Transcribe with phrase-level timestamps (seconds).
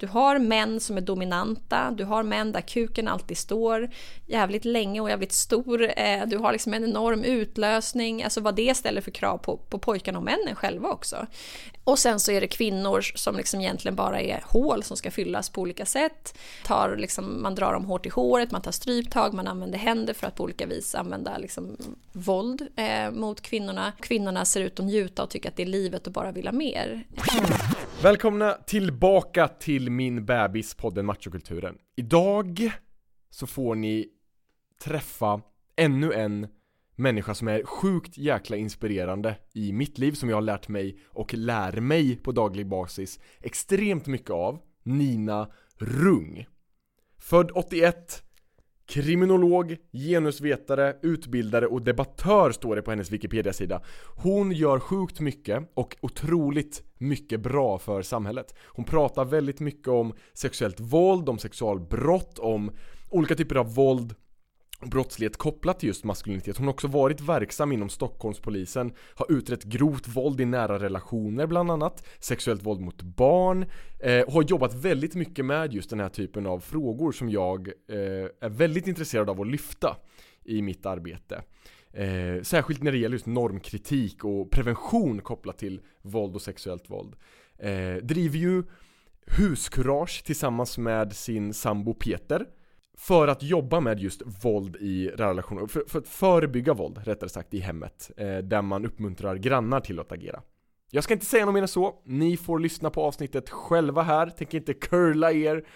[0.00, 3.90] Du har män som är dominanta, du har män där kuken alltid står
[4.26, 5.98] jävligt länge och jävligt stor.
[5.98, 9.78] Eh, du har liksom en enorm utlösning, alltså vad det ställer för krav på, på
[9.78, 11.26] pojkarna och männen själva också.
[11.84, 15.50] Och sen så är det kvinnor som liksom egentligen bara är hål som ska fyllas
[15.50, 16.38] på olika sätt.
[16.64, 20.26] Tar liksom, man drar dem hårt i håret, man tar stryptag, man använder händer för
[20.26, 21.76] att på olika vis använda liksom
[22.12, 23.92] våld eh, mot kvinnorna.
[24.00, 26.52] Kvinnorna ser ut att njuta och tycka att det är livet och bara vill ha
[26.52, 27.04] mer.
[28.02, 31.78] Välkomna tillbaka till till min bebis podden Machokulturen.
[31.96, 32.70] Idag
[33.30, 34.08] så får ni
[34.84, 35.40] träffa
[35.76, 36.48] ännu en
[36.96, 41.34] människa som är sjukt jäkla inspirerande i mitt liv som jag har lärt mig och
[41.34, 46.46] lär mig på daglig basis extremt mycket av Nina Rung.
[47.18, 48.22] Född 81,
[48.86, 53.82] Kriminolog, genusvetare, utbildare och debattör står det på hennes Wikipedia-sida.
[54.16, 58.54] Hon gör sjukt mycket och otroligt mycket bra för samhället.
[58.66, 62.70] Hon pratar väldigt mycket om sexuellt våld, om sexualbrott, om
[63.10, 64.14] olika typer av våld
[64.80, 66.56] brottslighet kopplat till just maskulinitet.
[66.56, 71.70] Hon har också varit verksam inom Stockholmspolisen, har utrett grovt våld i nära relationer bland
[71.70, 73.66] annat, sexuellt våld mot barn,
[74.00, 77.96] eh, har jobbat väldigt mycket med just den här typen av frågor som jag eh,
[78.40, 79.96] är väldigt intresserad av att lyfta
[80.44, 81.42] i mitt arbete.
[81.92, 87.14] Eh, särskilt när det gäller just normkritik och prevention kopplat till våld och sexuellt våld.
[87.58, 88.62] Eh, driver ju
[89.26, 92.46] Huskurage tillsammans med sin sambo Peter
[92.98, 97.54] för att jobba med just våld i relationer, för, för att förebygga våld rättare sagt
[97.54, 100.42] i hemmet, eh, där man uppmuntrar grannar till att agera.
[100.90, 104.26] Jag ska inte säga något mer än så, ni får lyssna på avsnittet själva här,
[104.26, 105.66] tänker inte curla er,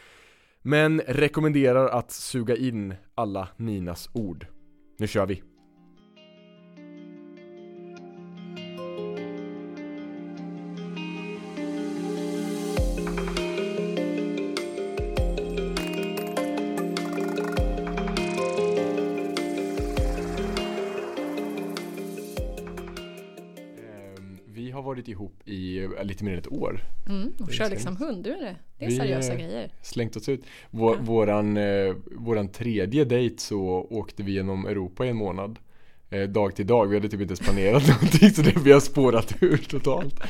[0.62, 4.46] men rekommenderar att suga in alla Ninas ord.
[4.98, 5.49] Nu kör vi!
[26.10, 26.80] Lite mer än ett år.
[27.08, 28.56] Mm, och kör liksom hund, du är det.
[28.84, 29.72] Är Vi, seriösa eh, grejer.
[29.82, 30.44] Slängt oss ut.
[30.70, 31.02] Vår, Ja.
[31.02, 33.60] våran, eh, våran tredje dejt så
[33.90, 35.58] åkte vi genom Europa i en månad.
[36.10, 36.86] Eh, dag till dag.
[36.86, 40.20] Vi hade typ inte ens planerat någonting så det, vi har spårat ur totalt.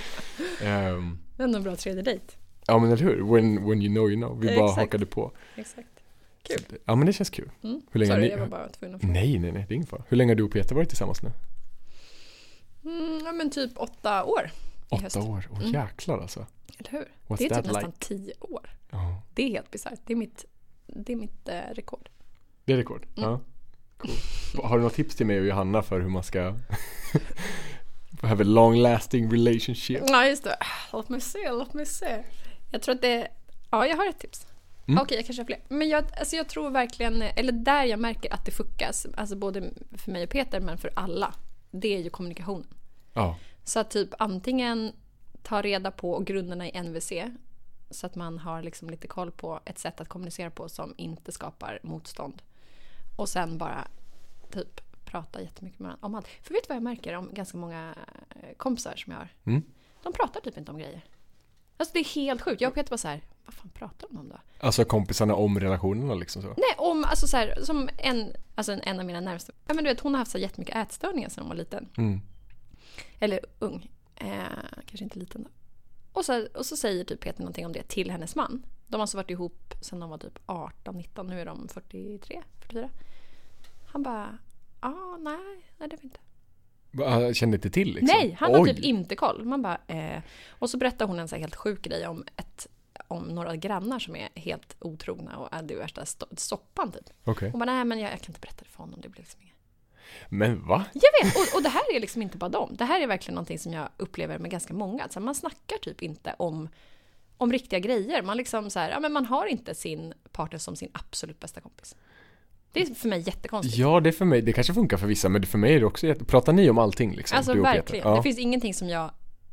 [0.61, 0.67] Det
[1.39, 2.25] är ändå en bra tredje dejt.
[2.67, 3.35] ja men eller hur?
[3.35, 4.41] When, when you know you know.
[4.41, 4.81] Vi bara Exakt.
[4.81, 5.33] hakade på.
[5.57, 5.89] Exakt.
[6.55, 7.51] Att- Ja men det känns kul.
[7.63, 7.81] Mm.
[7.91, 9.13] Hur länge Sorry, ni- jag var bara tvungen att fråga.
[9.13, 10.03] Nej nej nej, det är ingen fara.
[10.09, 11.31] Hur länge har du och Peter varit tillsammans nu?
[12.85, 14.51] Mm, ja men typ åtta år.
[14.91, 15.49] Åtta år?
[15.53, 15.73] Åh Mm.
[15.73, 16.47] jäklar alltså.
[16.78, 17.09] Eller hur?
[17.27, 17.99] What's det är typ nästan like?
[17.99, 18.71] tio år.
[18.91, 20.01] Ja, Det är helt bisarrt.
[20.06, 20.45] Det är mitt,
[20.87, 22.09] det är mitt eh, rekord.
[22.65, 23.06] det är rekord.
[23.17, 23.31] Mm.
[23.31, 23.41] Ja.
[23.97, 24.65] Cool.
[24.65, 26.55] Har du något tips till mig och Johanna för hur man ska
[28.23, 30.03] have a long lasting relationship?
[30.09, 30.56] Ja just det.
[30.93, 32.25] Låt mig se, låt mig se.
[32.71, 33.28] Jag tror att det
[33.71, 34.47] Ja, jag har ett tips.
[34.89, 35.03] Mm.
[35.03, 35.59] Okej, jag kanske har fler.
[35.69, 39.71] Men jag, alltså jag tror verkligen, eller där jag märker att det fuckas, alltså både
[39.97, 41.34] för mig och Peter men för alla,
[41.71, 42.67] det är ju kommunikationen.
[43.12, 43.37] Ja.
[43.71, 44.93] Så att typ antingen
[45.43, 47.13] ta reda på grunderna i NVC
[47.91, 51.33] så att man har liksom lite koll på ett sätt att kommunicera på som inte
[51.33, 52.43] skapar motstånd.
[53.17, 53.89] Och sen bara
[54.53, 56.27] typ prata jättemycket med varandra om allt.
[56.43, 57.95] För vet du vad jag märker om ganska många
[58.31, 59.29] eh, kompisar som jag har?
[59.45, 59.63] Mm.
[60.03, 61.05] De pratar typ inte om grejer.
[61.77, 62.61] Alltså det är helt sjukt.
[62.61, 64.37] Jag och Peter bara så här, vad fan pratar de om då?
[64.61, 66.49] Alltså kompisarna om relationerna liksom så.
[66.49, 69.53] Nej, om, alltså så här, som en, alltså en, av mina närmaste.
[69.67, 71.89] Ja men du vet hon har haft så jättemycket ätstörningar sedan hon var liten.
[71.97, 72.21] Mm.
[73.19, 73.91] Eller ung.
[74.17, 74.28] Eh,
[74.87, 75.51] kanske inte liten då.
[76.12, 78.62] Och så, och så säger typ Peter någonting om det till hennes man.
[78.87, 81.27] De har alltså varit ihop sedan de var typ 18, 19.
[81.27, 82.91] Nu är de 43, 44.
[83.87, 84.39] Han bara,
[84.81, 86.21] ah, nej, nej det vet inte.
[86.91, 88.19] Jag kände inte till liksom?
[88.19, 88.75] Nej, han har Oj.
[88.75, 89.45] typ inte koll.
[89.45, 90.22] Man bara, eh.
[90.49, 92.67] Och så berättar hon en så helt sjuk grej om, ett,
[93.09, 97.11] om några grannar som är helt otrogna och är det värsta soppan typ.
[97.25, 97.51] Okej.
[97.51, 99.43] Hon bara, nej men jag, jag kan inte berätta det för honom, det blir liksom
[99.43, 99.57] inget.
[100.28, 100.84] Men va?
[100.93, 102.77] Jag vet, och, och det här är liksom inte bara dem.
[102.78, 105.03] Det här är verkligen någonting som jag upplever med ganska många.
[105.03, 106.69] Alltså man snackar typ inte om,
[107.37, 108.22] om riktiga grejer.
[108.22, 111.60] Man liksom så här, ja men man har inte sin partner som sin absolut bästa
[111.60, 111.97] kompis.
[112.72, 113.78] Det är för mig jättekonstigt.
[113.78, 115.86] Ja, det är för mig, det kanske funkar för vissa, men för mig är det
[115.86, 116.25] också jätte...
[116.25, 117.36] Pratar ni om allting liksom?
[117.36, 118.09] alltså verkligen.
[118.09, 118.16] Ja.
[118.16, 119.10] Det finns ingenting som jag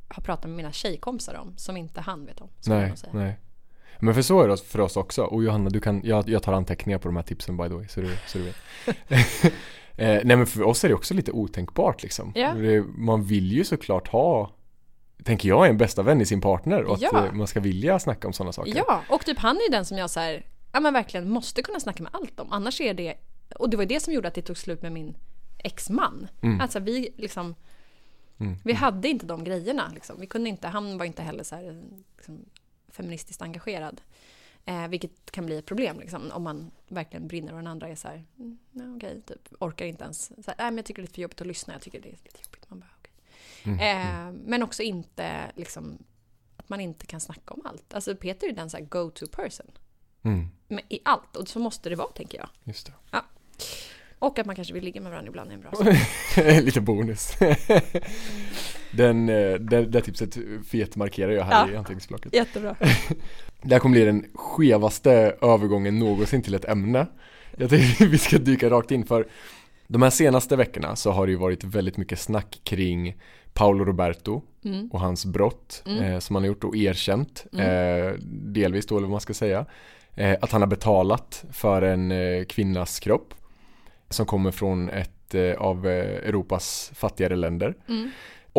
[0.08, 2.50] har pratat med mina tjejkompisar om som inte han vet om.
[2.66, 3.40] Nej, nej.
[4.00, 5.24] Men för så är det för oss också.
[5.24, 7.88] Och Johanna, du kan, jag, jag tar anteckningar på de här tipsen by the way,
[7.88, 8.56] så du, så du vet.
[9.98, 12.32] eh, nej men för oss är det också lite otänkbart liksom.
[12.36, 12.54] Ja.
[12.54, 14.52] Det, man vill ju såklart ha,
[15.24, 17.26] tänker jag, en bästa vän i sin partner och att Ja.
[17.26, 18.74] eh, man ska vilja snacka om sådana saker.
[18.88, 21.62] Ja, och typ han är ju den som jag så här, ja men verkligen måste
[21.62, 22.52] kunna snacka med allt om.
[22.52, 23.14] Annars är det,
[23.56, 25.18] och det var ju det som gjorde att det tog slut med min
[25.58, 26.28] exman.
[26.42, 26.62] Mm.
[26.62, 27.56] Alltså vi liksom,
[28.64, 30.16] vi hade inte de grejerna liksom.
[30.20, 31.84] Vi kunde inte, han var inte heller så här,
[32.18, 32.46] liksom,
[32.92, 34.02] feministiskt engagerad.
[34.68, 37.96] Eh, vilket kan bli ett problem liksom, om man verkligen brinner och den andra är
[37.96, 41.02] så här, mm, ja, okej, typ, orkar inte ens, så här, nej men jag tycker
[41.02, 42.70] det är lite för jobbigt att lyssna, jag tycker det är lite jobbigt.
[42.70, 43.74] Man bara, okay.
[43.74, 43.80] Mm.
[43.80, 45.98] eh, men också inte liksom,
[46.58, 47.94] att man inte kan snacka om allt.
[47.94, 49.72] Alltså Peter är den så go-to person.
[50.24, 50.48] Mm.
[50.68, 52.50] Men I allt, och så måste det vara tänker jag.
[52.64, 52.94] Just det.
[54.20, 55.88] Och att man kanske vill ligga med varandra ibland är en bra sak.
[56.64, 57.32] Lite bonus.
[58.92, 60.38] Den, eh, det, det tipset
[60.72, 61.74] fetmarkerar jag här Ja.
[61.74, 62.34] i anteckningsblocket.
[62.36, 62.76] Jättebra.
[63.62, 65.12] Det här kommer bli den skevaste
[65.42, 67.06] övergången någonsin till ett ämne.
[67.58, 69.28] Jag tänkte vi ska dyka rakt in för
[69.88, 73.16] de här senaste veckorna så har det ju varit väldigt mycket snack kring
[73.54, 74.88] Paolo Roberto Mm.
[74.92, 76.04] och hans brott Mm.
[76.04, 77.66] eh, som han har gjort och erkänt, Mm.
[78.08, 79.66] eh, delvis då eller vad man ska säga,
[80.16, 83.34] eh, att han har betalat för en eh, kvinnas kropp
[84.10, 87.74] som kommer från ett eh, av Europas fattigare länder.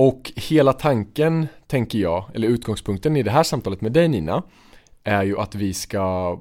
[0.01, 4.43] Och hela tanken, tänker jag, eller utgångspunkten i det här samtalet med dig Nina,
[5.05, 6.39] är ju att vi ska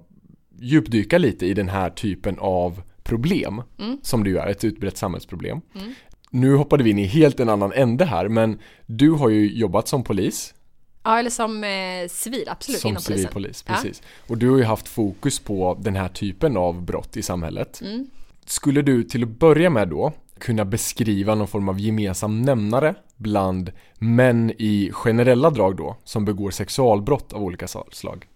[0.59, 3.98] djupdyka lite i den här typen av problem, Mm.
[4.04, 5.62] som det ju är, ett utbrett samhällsproblem.
[5.75, 5.94] Mm.
[6.31, 9.88] Nu hoppade vi in i helt en annan ände här, men du har ju jobbat
[9.88, 10.53] som polis,
[11.03, 13.33] Ja, eller som eh, civil, absolut, som inom civil polisen.
[13.33, 13.74] polis, Ja.
[13.74, 14.01] precis.
[14.27, 17.81] Och du har ju haft fokus på den här typen av brott i samhället.
[17.81, 18.07] Mm.
[18.45, 23.72] Skulle du till att börja med då kunna beskriva någon form av gemensam nämnare bland
[24.00, 28.28] män i generella drag då som begår sexualbrott av olika slag?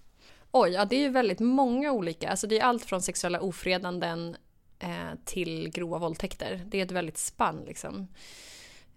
[0.52, 2.30] Oj, ja det är ju väldigt många olika.
[2.30, 4.36] Alltså det är allt från sexuella ofredanden
[4.80, 6.62] eh, till grova våldtäkter.
[6.66, 8.08] Det är ett väldigt spann liksom.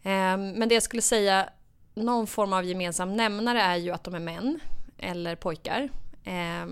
[0.03, 1.49] Eh, men det jag skulle säga,
[1.95, 4.61] någon form av gemensam nämnare är ju att de är män
[4.99, 5.89] eller pojkar.
[6.25, 6.67] Eh,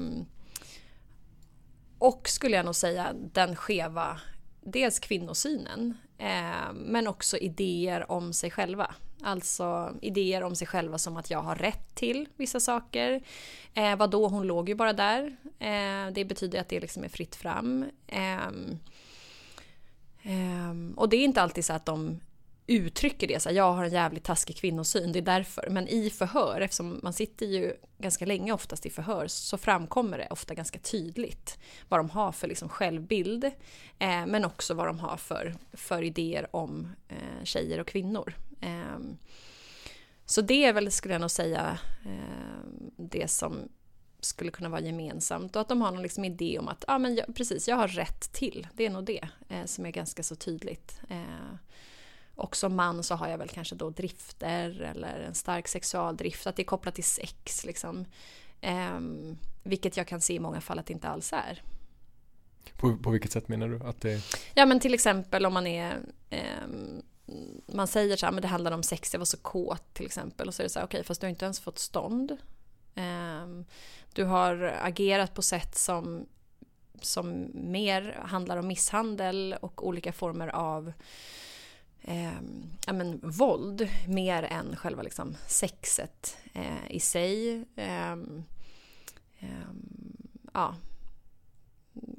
[1.99, 4.21] och skulle jag nog säga den skeva,
[4.61, 8.95] dels kvinnosynen, eh, men också idéer om sig själva.
[9.23, 13.23] Alltså idéer om sig själva som att jag har rätt till vissa saker.
[13.75, 15.37] Eh, vadå, hon låg ju bara där.
[15.59, 17.85] Eh, det betyder att det liksom är fritt fram.
[18.07, 18.79] Ehm,
[20.23, 22.21] ehm, och det är inte alltid så att de
[22.73, 25.69] uttrycker det så här, jag har en jävligt taskig kvinnosyn, det är därför.
[25.71, 30.29] Men i förhör, eftersom man sitter ju ganska länge oftast i förhör, så framkommer det
[30.31, 31.59] ofta ganska tydligt
[31.89, 33.45] vad de har för liksom självbild,
[33.99, 38.35] eh, men också vad de har för, för idéer om eh, tjejer och kvinnor.
[38.61, 38.99] Eh,
[40.27, 42.67] så det är väl, skulle jag nog säga, eh,
[42.97, 43.69] det som
[44.21, 47.15] skulle kunna vara gemensamt och att de har någon liksom idé om att ja, men
[47.15, 48.67] jag, precis, jag har rätt till.
[48.75, 51.01] Det är nog det eh, som är ganska så tydligt.
[51.09, 51.55] Eh,
[52.43, 56.57] och som man så har jag väl kanske då drifter eller en stark sexualdrift, att
[56.57, 58.05] det är kopplat till sex liksom.
[58.61, 59.01] Eh,
[59.63, 61.63] vilket jag kan se i många fall att det inte alls är.
[62.77, 63.81] På, på vilket sätt menar du?
[63.85, 64.23] Att det...
[64.55, 65.99] Ja men till exempel om man är
[66.31, 67.03] ehm,
[67.67, 70.49] man säger så här, men det handlar om sex, jag var så kåt till exempel.
[70.49, 72.37] Och så är det så här, okej, fast du har inte ens fått stånd.
[72.95, 73.65] Ehm,
[74.13, 76.27] du har agerat på sätt som,
[77.01, 80.93] som mer handlar om misshandel och olika former av
[82.03, 82.41] eh,
[82.87, 83.89] ja, men, våld.
[84.09, 87.65] Mer än själva liksom, sexet eh, i sig.
[87.77, 88.17] Eh,
[90.53, 90.75] ja,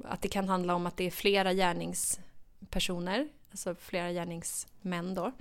[0.04, 5.32] att det kan handla om att det är flera gärningspersoner, alltså flera gärningsmän då,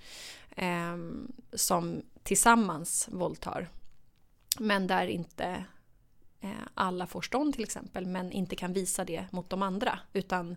[0.55, 0.97] eh,
[1.53, 3.69] som tillsammans våldtar.
[4.59, 5.65] Men där inte
[6.73, 10.55] alla får stånd till exempel, men inte kan visa det mot de andra, utan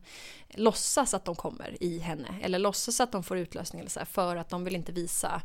[0.55, 4.07] låtsas att de kommer i henne, eller låtsas att de får utlösning eller så här,
[4.07, 5.43] för att de vill inte visa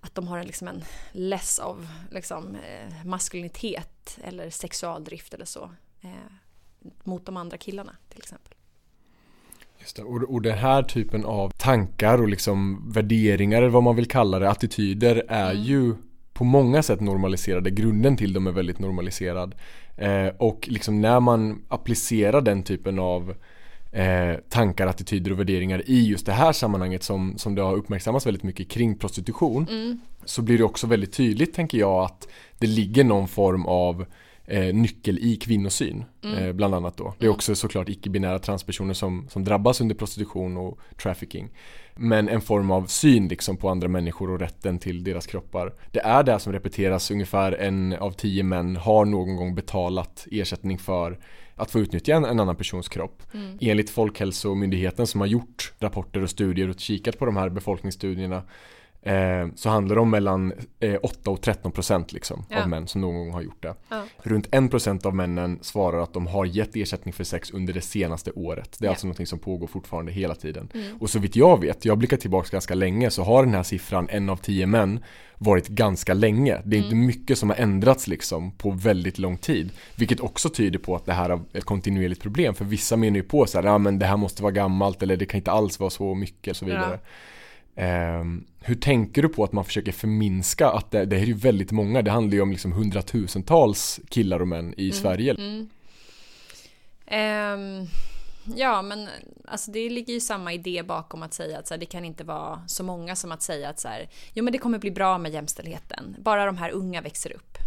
[0.00, 5.70] att de har en, liksom en less av liksom, eh, maskulinitet eller sexualdrift eller så.
[6.00, 6.10] Eh,
[7.04, 8.54] mot de andra killarna till exempel.
[9.80, 10.02] Just det.
[10.02, 14.38] Och, och den här typen av tankar och liksom värderingar eller vad man vill kalla
[14.38, 15.62] det, attityder är Mm.
[15.62, 15.94] ju
[16.32, 17.70] på många sätt normaliserade.
[17.70, 19.54] Grunden till dem är väldigt normaliserad.
[19.96, 23.34] Eh, och liksom när man applicerar den typen av
[23.92, 28.26] eh, tankar, attityder och värderingar i just det här sammanhanget som, som det har uppmärksammats
[28.26, 30.00] väldigt mycket kring prostitution Mm.
[30.24, 34.06] så blir det också väldigt tydligt tänker jag att det ligger någon form av
[34.46, 36.38] eh, nyckel i kvinnosyn Mm.
[36.38, 37.14] eh, bland annat då.
[37.18, 37.34] Det är Mm.
[37.34, 41.48] också såklart icke-binära transpersoner som, som drabbas under prostitution och trafficking.
[41.96, 45.74] Men en form av syn liksom på andra människor och rätten till deras kroppar.
[45.90, 50.78] Det är det som repeteras ungefär en av tio män har någon gång betalat ersättning
[50.78, 51.18] för
[51.54, 53.22] att få utnyttja en, en annan persons kropp.
[53.34, 53.58] Mm.
[53.60, 58.42] Enligt Folkhälsomyndigheten som har gjort rapporter och studier och kikat på de här befolkningsstudierna
[59.02, 62.62] eh, så handlar det om mellan eh, 8 och 13 procent liksom Ja.
[62.62, 63.74] av män som någon gång har gjort det.
[63.88, 64.02] Ja.
[64.22, 67.80] Runt 1 procent av männen svarar att de har gett ersättning för sex under det
[67.80, 68.76] senaste året.
[68.78, 68.90] Det är Ja.
[68.92, 70.68] alltså någonting som pågår fortfarande hela tiden.
[70.74, 70.96] Mm.
[71.00, 74.08] Och så vitt jag vet, jag blickar tillbaka ganska länge, så har den här siffran,
[74.10, 75.00] en av tio män,
[75.38, 76.58] varit ganska länge.
[76.64, 77.06] Det är inte Mm.
[77.06, 79.70] mycket som har ändrats liksom på väldigt lång tid.
[79.96, 82.54] Vilket också tyder på att det här är ett kontinuerligt problem.
[82.54, 85.16] För vissa menar ju på så här, ja men det här måste vara gammalt eller
[85.16, 86.98] det kan inte alls vara så mycket och så vidare.
[87.76, 91.34] Ehm, hur tänker du på att man försöker förminska att det, det här är ju
[91.34, 95.34] väldigt många, det handlar ju om liksom hundratusentals killar och män i Sverige.
[95.34, 95.68] Mm.
[97.06, 97.86] Ehm,
[98.56, 99.08] ja, men
[99.44, 102.24] alltså det ligger ju samma idé bakom att säga att så här, det kan inte
[102.24, 105.18] vara så många som att säga att så här, jo men det kommer bli bra
[105.18, 107.58] med jämställdheten, bara de här unga växer upp.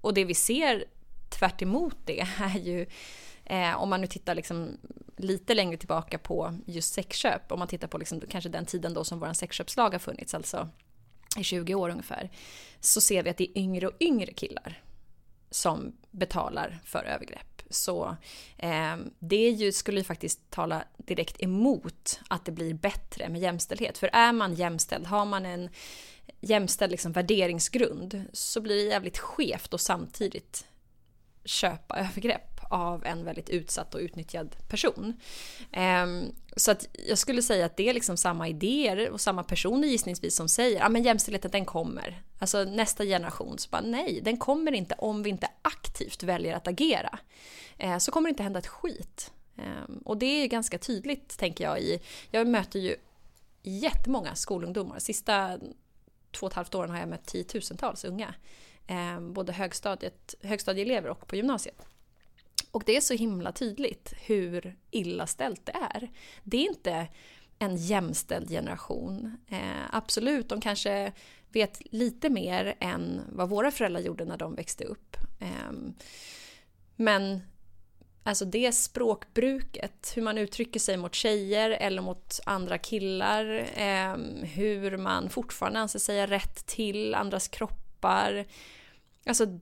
[0.00, 0.84] Och det vi ser
[1.28, 2.86] tvärt emot det är ju,
[3.44, 4.76] eh, om man nu tittar liksom
[5.16, 9.04] lite längre tillbaka på just sexköp, om man tittar på liksom kanske den tiden då
[9.04, 10.68] som vår sexköpslag har funnits, alltså
[11.38, 12.30] i 20 år ungefär,
[12.80, 14.82] så ser vi att det är yngre och yngre killar
[15.50, 17.62] som betalar för övergrepp.
[17.70, 18.16] Så
[18.56, 23.98] eh, det ju, skulle ju faktiskt tala direkt emot att det blir bättre med jämställdhet.
[23.98, 25.68] För är man jämställd, har man en
[26.40, 30.66] jämställd liksom värderingsgrund så blir det jävligt skevt och samtidigt
[31.44, 35.14] köpa övergrepp av en väldigt utsatt och utnyttjad person.
[35.72, 39.88] Ehm, så att jag skulle säga att det är liksom samma idéer och samma personer
[39.88, 42.22] gissningsvis som säger ja men jämställdheten den kommer.
[42.38, 46.68] Alltså nästa generation så bara nej, den kommer inte om vi inte aktivt väljer att
[46.68, 47.18] agera.
[47.78, 49.32] Ehm, så kommer det inte hända ett skit.
[49.56, 52.00] Ehm, och det är ganska tydligt tänker jag i,
[52.30, 52.96] jag möter ju
[53.62, 54.98] jättemånga skolungdomar.
[54.98, 55.58] Sista
[56.32, 58.34] två och ett halvt åren har jag mött tiotusentals unga.
[59.20, 61.86] Både högstadiet, högstadieelever och på gymnasiet.
[62.74, 66.10] Och det är så himla tydligt hur illa ställt det är.
[66.42, 67.06] Det är inte
[67.58, 69.36] en jämställd generation.
[69.48, 71.12] Eh, absolut, de kanske
[71.48, 75.16] vet lite mer än vad våra föräldrar gjorde när de växte upp.
[75.40, 75.72] Eh,
[76.96, 77.40] men
[78.22, 84.16] alltså det språkbruket, hur man uttrycker sig mot tjejer eller mot andra killar, eh,
[84.46, 88.46] hur man fortfarande anser sig ha rätt till andras kroppar.
[89.26, 89.60] Alltså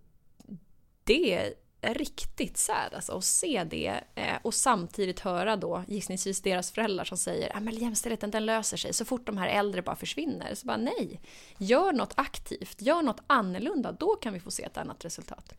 [1.05, 7.05] det riktigt sad alltså att se det eh, och samtidigt höra då gissningsvis deras föräldrar
[7.05, 10.55] som säger att jämställdheten den löser sig så fort de här äldre bara försvinner.
[10.55, 11.21] Så bara nej,
[11.59, 15.55] gör något aktivt, gör något annorlunda, då kan vi få se ett annat resultat.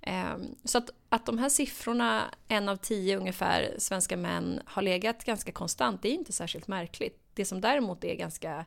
[0.00, 5.24] Eh, så att, att de här siffrorna, en av tio ungefär svenska män har legat
[5.24, 7.20] ganska konstant, det är inte särskilt märkligt.
[7.34, 8.64] Det som däremot är ganska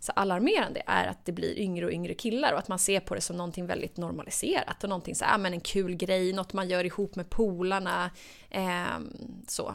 [0.00, 3.14] så alarmerande är att det blir yngre och yngre killar och att man ser på
[3.14, 6.52] det som någonting väldigt normaliserat och någonting så här, ah, men en kul grej, något
[6.52, 8.10] man gör ihop med polarna.
[8.50, 8.98] Eh,
[9.46, 9.74] så.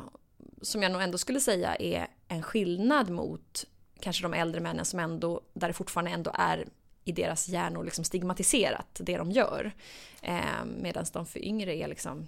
[0.61, 3.65] Som jag nog ändå skulle säga är en skillnad mot
[3.99, 6.67] kanske de äldre männen som ändå, där det fortfarande ändå är
[7.03, 9.71] i deras hjärnor liksom stigmatiserat det de gör.
[10.21, 12.27] Eh, Medan de för yngre är liksom,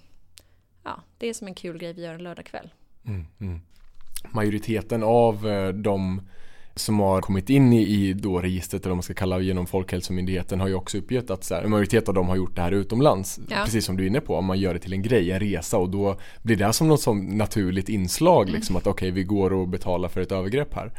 [0.83, 2.69] ja, det är som en kul grej vi gör en lördagkväll.
[3.05, 3.61] Mm, mm.
[4.31, 6.21] Majoriteten av eh, de
[6.75, 10.59] som har kommit in i, i då registret eller vad man ska kalla genom Folkhälsomyndigheten
[10.59, 12.71] har ju också uppgett att så här, en majoritet av dem har gjort det här
[12.71, 13.39] utomlands.
[13.49, 13.61] Ja.
[13.65, 15.77] Precis som du är inne på, om man gör det till en grej, en resa
[15.77, 19.53] och då blir det här som något som naturligt inslag liksom att okej vi går
[19.53, 20.91] och betalar för ett övergrepp här.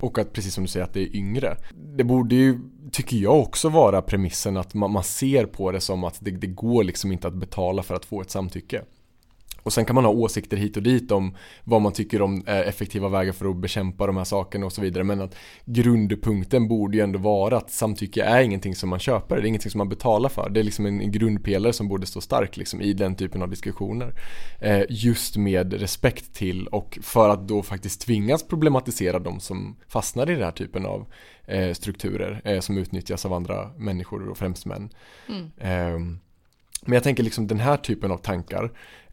[0.00, 1.56] Och att precis som du säger att det är yngre.
[1.96, 2.58] Det borde ju,
[2.92, 6.46] tycker jag också vara premissen att man, man ser på det som att det, det
[6.46, 8.82] går liksom inte att betala för att få ett samtycke.
[9.64, 12.62] Och sen kan man ha åsikter hit och dit om vad man tycker om är
[12.62, 15.04] effektiva vägar för att bekämpa de här sakerna och så vidare.
[15.04, 19.42] Men att grundpunkten borde ju ändå vara att samtycke är ingenting som man köper, det
[19.42, 20.50] är ingenting som man betalar för.
[20.50, 24.14] Det är liksom en, grundpelare som borde stå stark liksom i den typen av diskussioner.
[24.60, 30.30] Eh, just med respekt till och för att då faktiskt tvingas problematisera de som fastnar
[30.30, 31.06] i den här typen av
[31.46, 34.90] eh, strukturer eh, som utnyttjas av andra människor och främst män.
[35.28, 35.50] Mm.
[35.60, 36.18] Ehm,
[36.86, 39.03] men jag tänker liksom den här typen av tankar Eh,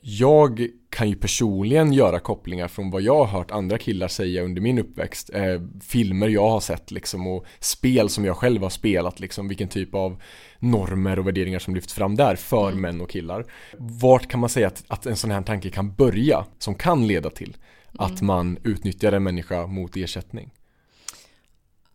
[0.00, 4.62] jag kan ju personligen göra kopplingar från vad jag har hört andra killar säga under
[4.62, 5.30] min uppväxt.
[5.34, 9.48] Eh, filmer jag har sett liksom och spel som jag själv har spelat liksom.
[9.48, 10.22] Vilken typ av
[10.58, 12.80] normer och värderingar som lyfts fram där för Mm.
[12.80, 13.44] män och killar.
[13.78, 17.30] Vart kan man säga att, att en sån här tanke kan börja som kan leda
[17.30, 17.56] till
[17.98, 18.26] att Mm.
[18.26, 20.50] man utnyttjar en människa mot ersättning?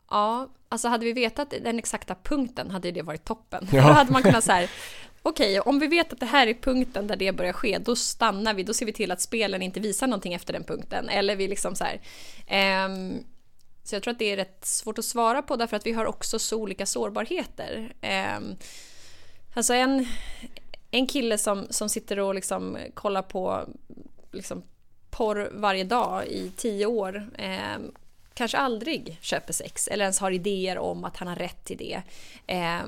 [0.09, 3.67] Ja, alltså hade vi vetat den exakta punkten hade det varit toppen.
[3.71, 3.81] Ja.
[3.87, 4.69] Då hade man kunnat så här,
[5.27, 8.53] okej, om vi vet att det här är punkten där det börjar ske, då stannar
[8.53, 11.09] vi, då ser vi till att spelen inte visar någonting efter den punkten.
[11.09, 12.01] Eller vi liksom så här.
[12.47, 13.23] ehm,
[13.83, 16.05] så jag tror att det är rätt svårt att svara på därför att vi har
[16.05, 17.93] också så olika sårbarheter.
[18.01, 18.55] Ehm,
[19.53, 20.07] alltså en,
[20.91, 23.69] en kille som, som sitter och liksom kollar på
[24.31, 24.63] liksom
[25.09, 27.29] porr varje dag i tio år.
[27.37, 27.91] ehm,
[28.33, 32.01] kanske aldrig köper sex eller ens har idéer om att han har rätt till det.
[32.47, 32.87] Eh,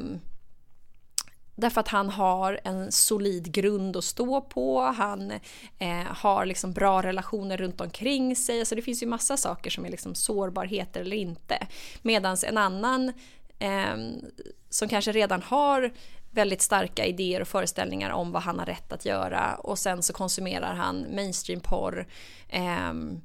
[1.59, 5.31] Därför att han har en solid grund att stå på, han
[5.79, 8.59] eh, har liksom bra relationer runt omkring sig.
[8.59, 11.67] Alltså det finns ju massa saker som är liksom sårbarheter eller inte.
[12.01, 13.13] Medan en annan
[13.59, 13.97] eh,
[14.69, 15.91] som kanske redan har
[16.31, 20.13] väldigt starka idéer och föreställningar om vad han har rätt att göra och sen så
[20.13, 22.07] konsumerar han mainstream-porr,
[22.49, 23.21] ehm,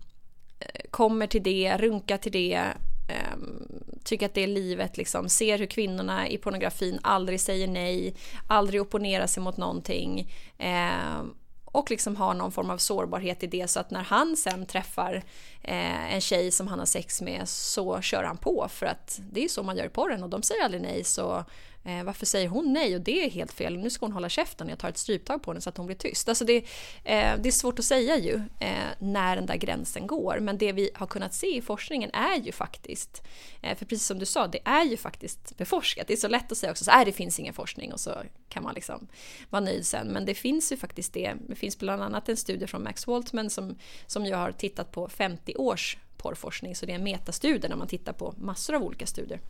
[0.61, 2.63] eh, kommer till det, runkar till det,
[3.09, 3.69] Ehm,
[4.05, 8.15] tycker att det är livet, liksom, ser hur kvinnorna i pornografin aldrig säger nej,
[8.49, 11.23] aldrig opponerar sig mot någonting eh,
[11.65, 13.69] och liksom har någon form av sårbarhet i det.
[13.69, 15.15] Så att när han sen träffar
[15.63, 18.67] eh, en tjej som han har sex med så kör han på.
[18.71, 21.45] För att det är så man gör i porren och de säger aldrig nej så
[21.85, 22.95] Eh, varför säger hon nej?
[22.95, 23.77] Och det är helt fel.
[23.77, 24.69] Nu ska hon hålla käften.
[24.69, 26.29] Jag tar ett stryptag på henne så att hon blir tyst.
[26.29, 26.57] Alltså det,
[27.05, 30.39] eh, det är svårt att säga ju eh, när den där gränsen går.
[30.41, 33.23] Men det vi har kunnat se i forskningen är ju faktiskt,
[33.63, 36.07] eh, för precis som du sa, det är ju faktiskt beforskat.
[36.07, 38.23] Det är så lätt att säga också så här, det finns ingen forskning och så
[38.49, 39.09] kan man liksom
[39.51, 40.07] vara nöjd sen.
[40.09, 41.35] Men det finns ju faktiskt det.
[41.49, 45.09] Det finns bland annat en studie från Max Waltman som, som ju har tittat på
[45.09, 46.77] 50 års porrforskning.
[46.77, 49.41] Så det är en metastudie när man tittar på massor av olika studier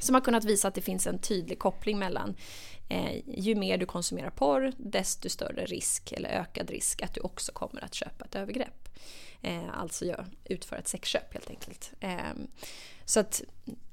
[0.00, 2.34] som har kunnat visa att det finns en tydlig koppling mellan
[2.88, 7.52] eh, ju mer du konsumerar porr, desto större risk eller ökad risk att du också
[7.52, 8.88] kommer att köpa ett övergrepp.
[9.42, 11.92] Eh, alltså gör, utföra ett sexköp helt enkelt.
[12.00, 12.18] Eh,
[13.04, 13.42] så att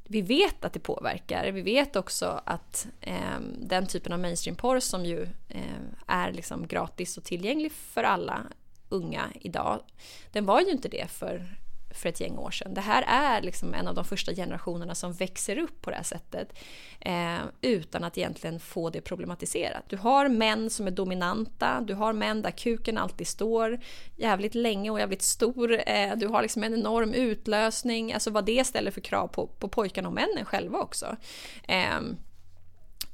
[0.03, 1.51] vi vet att det påverkar.
[1.51, 7.17] Vi vet också att eh, den typen av mainstream-porr som ju eh, är liksom gratis
[7.17, 8.41] och tillgänglig för alla
[8.89, 9.79] unga idag,
[10.31, 11.45] den var ju inte det för
[11.89, 12.73] för ett gäng år sedan.
[12.73, 16.03] Det här är liksom en av de första generationerna som växer upp på det här
[16.03, 16.53] sättet
[16.99, 19.83] eh, utan att egentligen få det problematiserat.
[19.89, 23.79] Du har män som är dominanta, du har män där kuken alltid står
[24.15, 25.81] jävligt länge och jävligt stor.
[25.89, 29.67] Eh, du har liksom en enorm utlösning, alltså vad det ställer för krav på, på
[29.67, 31.15] pojkarna och männen själva också.
[31.67, 31.99] Eh,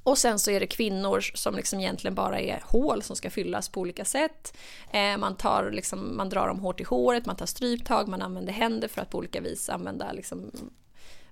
[0.03, 3.69] och sen så är det kvinnor som liksom egentligen bara är hål som ska fyllas
[3.69, 4.57] på olika sätt.
[4.91, 8.53] Eh, man, tar liksom, man drar dem hårt i håret, man tar stryptag, man använder
[8.53, 10.51] händer för att på olika vis använda liksom,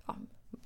[0.07, 0.15] ja,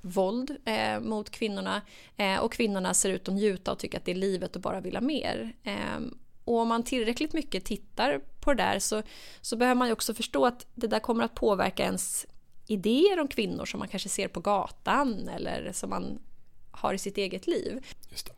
[0.02, 1.82] våld eh, mot kvinnorna.
[2.18, 4.82] Eh, och kvinnorna ser ut att njuta och tycka att det är livet och bara
[4.82, 5.56] vill ha mer.
[5.64, 6.00] Eh,
[6.46, 9.02] och om man tillräckligt mycket tittar på det där så,
[9.42, 12.26] så behöver man ju också förstå att det där kommer att påverka ens
[12.68, 16.20] idéer om kvinnor som man kanske ser på gatan eller som man
[16.78, 17.80] har i sitt eget liv.
[18.10, 18.32] Just det.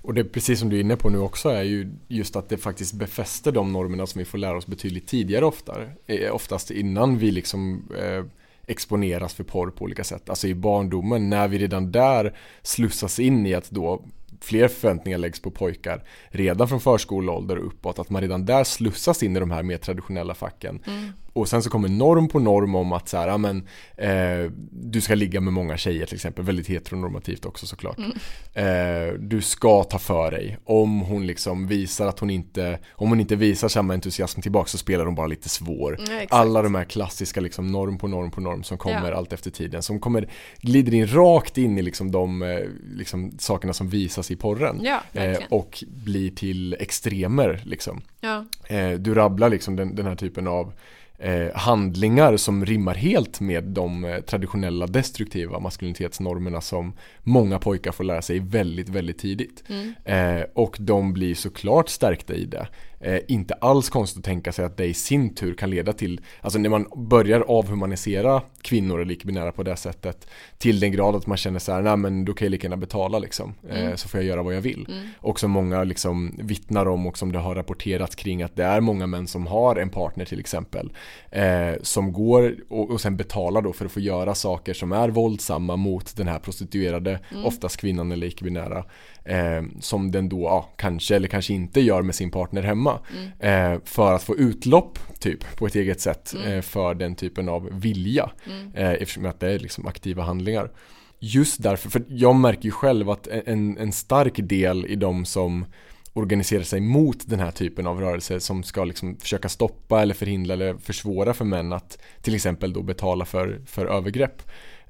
[0.00, 2.56] Och det precis som du är inne på nu också är ju just att det
[2.56, 5.90] faktiskt befäster de normerna som vi får lära oss betydligt tidigare oftare.
[6.06, 8.24] Eh, oftast innan vi liksom eh,
[8.66, 10.28] exponeras för porr på olika sätt.
[10.30, 14.04] Alltså i barndomen när vi redan där slussas in i att då
[14.40, 17.98] fler förväntningar läggs på pojkar redan från förskoleålder och uppåt.
[17.98, 20.82] Att man redan där slussas in i de här mer traditionella facken.
[20.86, 21.12] Mm.
[21.32, 25.14] Och sen så kommer norm på norm om att så här, men, eh, du ska
[25.14, 27.98] ligga med många tjejer till exempel, väldigt heteronormativt också såklart.
[27.98, 28.12] Mm.
[28.54, 33.20] Eh, du ska ta för dig, om hon liksom visar att hon inte, om hon
[33.20, 36.00] inte visar samma entusiasm tillbaka så spelar hon bara lite svår.
[36.08, 39.16] Mm, Alla de här klassiska liksom norm på norm på norm som kommer ja.
[39.16, 40.28] allt efter tiden, som kommer,
[40.60, 42.58] glider in rakt in i liksom de eh,
[42.96, 44.80] liksom, sakerna som visas i porren.
[44.82, 48.00] Ja, eh, och blir till extremer liksom.
[48.20, 48.44] Ja.
[48.66, 50.72] Eh, du rabblar liksom den, den här typen av
[51.22, 58.04] eh, handlingar som rimmar helt med de eh, traditionella destruktiva maskulinitetsnormerna som många pojkar får
[58.04, 59.64] lära sig väldigt, väldigt tidigt.
[59.68, 59.94] Mm.
[60.04, 62.68] Eh, och de blir såklart stärkta i det
[63.02, 66.20] eh, inte alls konstigt att tänka sig att det i sin tur kan leda till,
[66.40, 70.26] alltså när man börjar avhumanisera kvinnor eller icke-binära på det sättet
[70.58, 72.76] till den grad att man känner så här, nej men då kan jag lika gärna
[72.76, 73.96] betala liksom, eh, mm.
[73.96, 74.86] så får jag göra vad jag vill.
[74.88, 75.08] Mm.
[75.18, 78.80] Och som många liksom vittnar om och som det har rapporterats kring att det är
[78.80, 80.92] många män som har en partner till exempel
[81.30, 85.08] eh, som går och, och sen betalar då för att få göra saker som är
[85.08, 87.44] våldsamma mot den här prostituerade, mm.
[87.44, 88.84] oftast kvinnan eller icke-binära
[89.24, 93.74] eh, som den då ja, kanske eller kanske inte gör med sin partner hemma mm.
[93.74, 96.52] eh, för att få utlopp typ på ett eget sätt mm.
[96.52, 98.74] eh, för den typen av vilja mm.
[98.74, 100.70] eh, eftersom att det är liksom aktiva handlingar.
[101.18, 105.64] Just därför, för jag märker ju själv att en, en stark del i de som
[106.12, 110.54] organiserar sig mot den här typen av rörelser som ska liksom försöka stoppa eller förhindra
[110.54, 114.42] eller försvåra för män att till exempel då betala för, för övergrepp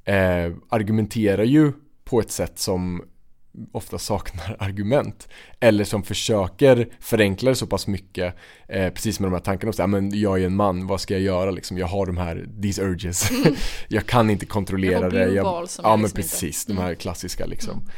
[0.05, 1.73] eh, argumenterar ju
[2.05, 3.03] på ett sätt som
[3.73, 5.29] ofta saknar argument
[5.61, 8.35] eller som försöker förenkla det så pass mycket
[8.69, 11.23] eh, precis med de här tankarna om men jag är en man, vad ska jag
[11.23, 11.79] göra liksom?
[11.79, 13.55] Jag har de här, these urges mm.
[13.89, 16.73] jag kan inte kontrollera jag det jag, Ja men liksom precis, inte.
[16.73, 16.97] de här mm.
[16.97, 17.89] klassiska liksom mm.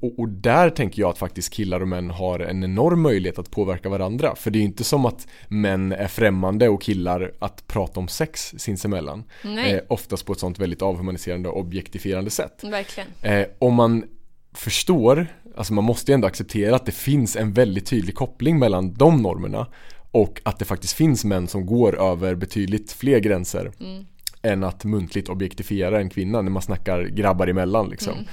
[0.00, 3.50] och, och, där tänker jag att faktiskt killar och män har en enorm möjlighet att
[3.50, 4.34] påverka varandra.
[4.34, 8.08] För det är ju inte som att män är främmande och killar att prata om
[8.08, 9.24] sex sinsemellan.
[9.44, 12.64] Eh, oftast på ett sånt väldigt avhumaniserande och objektifierande sätt.
[12.64, 13.08] Verkligen.
[13.22, 14.04] Eh, om man
[14.52, 18.94] förstår, alltså man måste ju ändå acceptera att det finns en väldigt tydlig koppling mellan
[18.94, 19.66] de normerna
[20.10, 24.06] och att det faktiskt finns män som går över betydligt fler gränser mm.
[24.42, 28.12] än att muntligt objektifiera en kvinna när man snackar grabbar emellan liksom.
[28.12, 28.24] Mm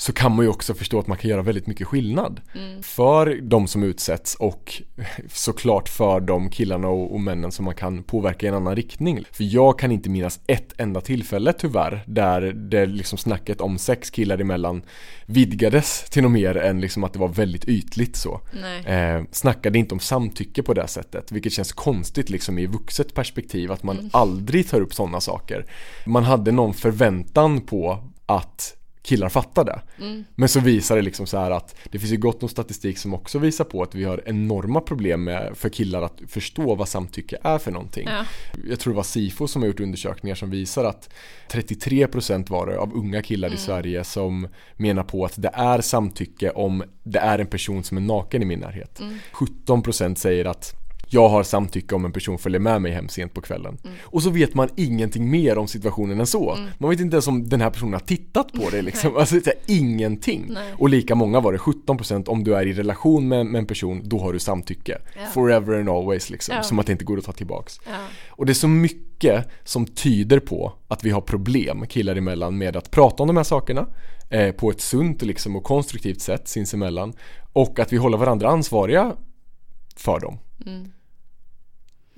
[0.00, 2.82] så kan man ju också förstå att man kan göra väldigt mycket skillnad mm.
[2.82, 4.82] för de som utsätts och
[5.28, 9.24] såklart för de killarna och, och, männen som man kan påverka i en annan riktning.
[9.32, 14.10] För jag kan inte minnas ett enda tillfälle tyvärr där det liksom snacket om sex
[14.10, 14.82] killar emellan
[15.26, 18.40] vidgades till något mer än liksom att det var väldigt ytligt så.
[18.86, 23.72] Eh, snackade inte om samtycke på det sättet vilket känns konstigt liksom i vuxet perspektiv
[23.72, 24.10] att man mm.
[24.12, 25.66] aldrig tar upp sådana saker.
[26.06, 29.82] Man hade någon förväntan på att killar fattar det.
[29.98, 30.24] Mm.
[30.34, 33.14] Men så visar det liksom så här att det finns ju gott om statistik som
[33.14, 37.38] också visar på att vi har enorma problem med för killar att förstå vad samtycke
[37.42, 38.08] är för någonting.
[38.08, 38.24] Ja.
[38.68, 41.10] Jag tror det var Sifo som har gjort undersökningar som visar att
[41.50, 43.56] 33% var det av unga killar mm.
[43.56, 47.96] i Sverige som menar på att det är samtycke om det är en person som
[47.96, 49.00] är naken i min närhet.
[49.00, 49.18] Mm.
[49.32, 50.80] 17% säger att
[51.12, 53.78] jag har samtycke om en person följer med mig hem sent på kvällen.
[53.84, 53.96] Mm.
[54.02, 56.54] Och så vet man ingenting mer om situationen än så.
[56.54, 56.70] Mm.
[56.78, 59.16] Man vet inte ens om den här personen har tittat på det liksom.
[59.16, 60.46] alltså det ingenting.
[60.48, 60.74] Nej.
[60.78, 64.00] Och lika många var det, 17% om du är i relation med, med en person,
[64.04, 64.98] då har du samtycke.
[65.16, 65.26] Ja.
[65.34, 66.54] Forever and always liksom.
[66.54, 66.62] Ja.
[66.62, 67.80] Som att det inte går att ta tillbaks.
[67.86, 67.92] Ja.
[68.28, 72.76] Och det är så mycket som tyder på att vi har problem killar emellan med
[72.76, 73.86] att prata om de här sakerna
[74.30, 77.12] eh, på ett sunt liksom, och konstruktivt sätt sinsemellan.
[77.52, 79.16] Och att vi håller varandra ansvariga
[79.96, 80.38] för dem.
[80.66, 80.90] Mm.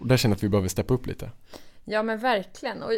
[0.03, 1.31] Och där känner jag att vi behöver steppa upp lite.
[1.85, 2.83] Ja men verkligen.
[2.83, 2.93] Och,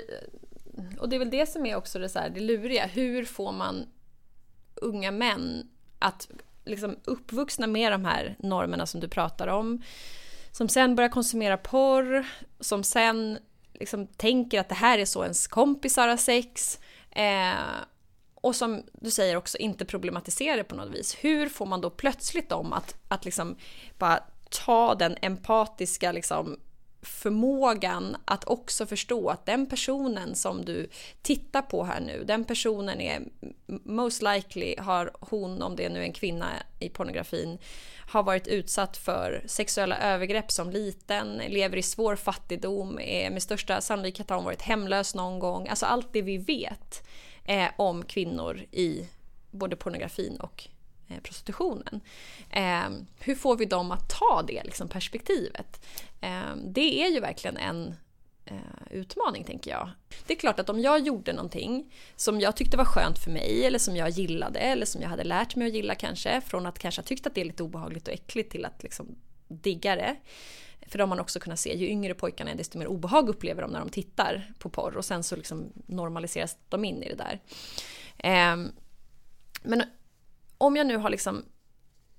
[0.98, 2.86] och det är väl det som är också det, så här, det luriga.
[2.86, 3.86] Hur får man
[4.74, 6.28] unga män att
[6.64, 9.82] liksom uppvuxna med de här normerna som du pratar om.
[10.52, 12.26] Som sen börjar konsumera porr,
[12.60, 13.38] som sen
[13.72, 16.80] liksom tänker att det här är så ens kompisar har sex.
[17.10, 17.54] Eh,
[18.34, 21.16] och som du säger också inte problematisera det på något vis.
[21.20, 23.56] Hur får man då plötsligt dem att, att liksom
[23.98, 26.60] bara ta den empatiska liksom
[27.04, 30.88] förmågan att också förstå att den personen som du
[31.22, 33.22] tittar på här nu, den personen är
[33.84, 36.48] most likely har hon, om det nu är en kvinna
[36.80, 37.58] i pornografin,
[38.06, 43.80] har varit utsatt för sexuella övergrepp som liten, lever i svår fattigdom, är med största
[43.80, 45.68] sannolikhet har hon varit hemlös någon gång.
[45.68, 47.08] Alltså allt det vi vet
[47.44, 49.08] eh, om kvinnor i
[49.50, 50.68] både pornografin och
[51.08, 52.00] Eh, prostitutionen.
[52.50, 52.90] Eh,
[53.20, 55.86] hur får vi dem att ta det liksom, perspektivet?
[56.20, 57.94] Eh, det är ju verkligen en
[58.44, 58.56] eh,
[58.90, 59.90] utmaning tänker jag.
[60.26, 63.64] Det är klart att om jag gjorde någonting som jag tyckte var skönt för mig
[63.66, 66.78] eller som jag gillade eller som jag hade lärt mig att gilla kanske från att
[66.78, 69.16] kanske ha tyckt att det är lite obehagligt och äckligt till att liksom
[69.48, 70.16] digga det.
[70.86, 73.62] För det har man också kunnat se, ju yngre pojkarna är desto mer obehag upplever
[73.62, 77.14] de när de tittar på porr och sen så liksom normaliseras de in i det
[77.14, 77.40] där.
[78.18, 78.72] Ehm,
[79.62, 79.82] men
[80.58, 81.44] om jag nu har liksom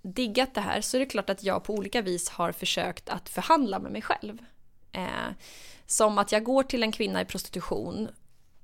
[0.01, 3.29] diggat det här så är det klart att jag på olika vis har försökt att
[3.29, 4.39] förhandla med mig själv.
[4.91, 5.31] Eh,
[5.85, 8.09] som att jag går till en kvinna i prostitution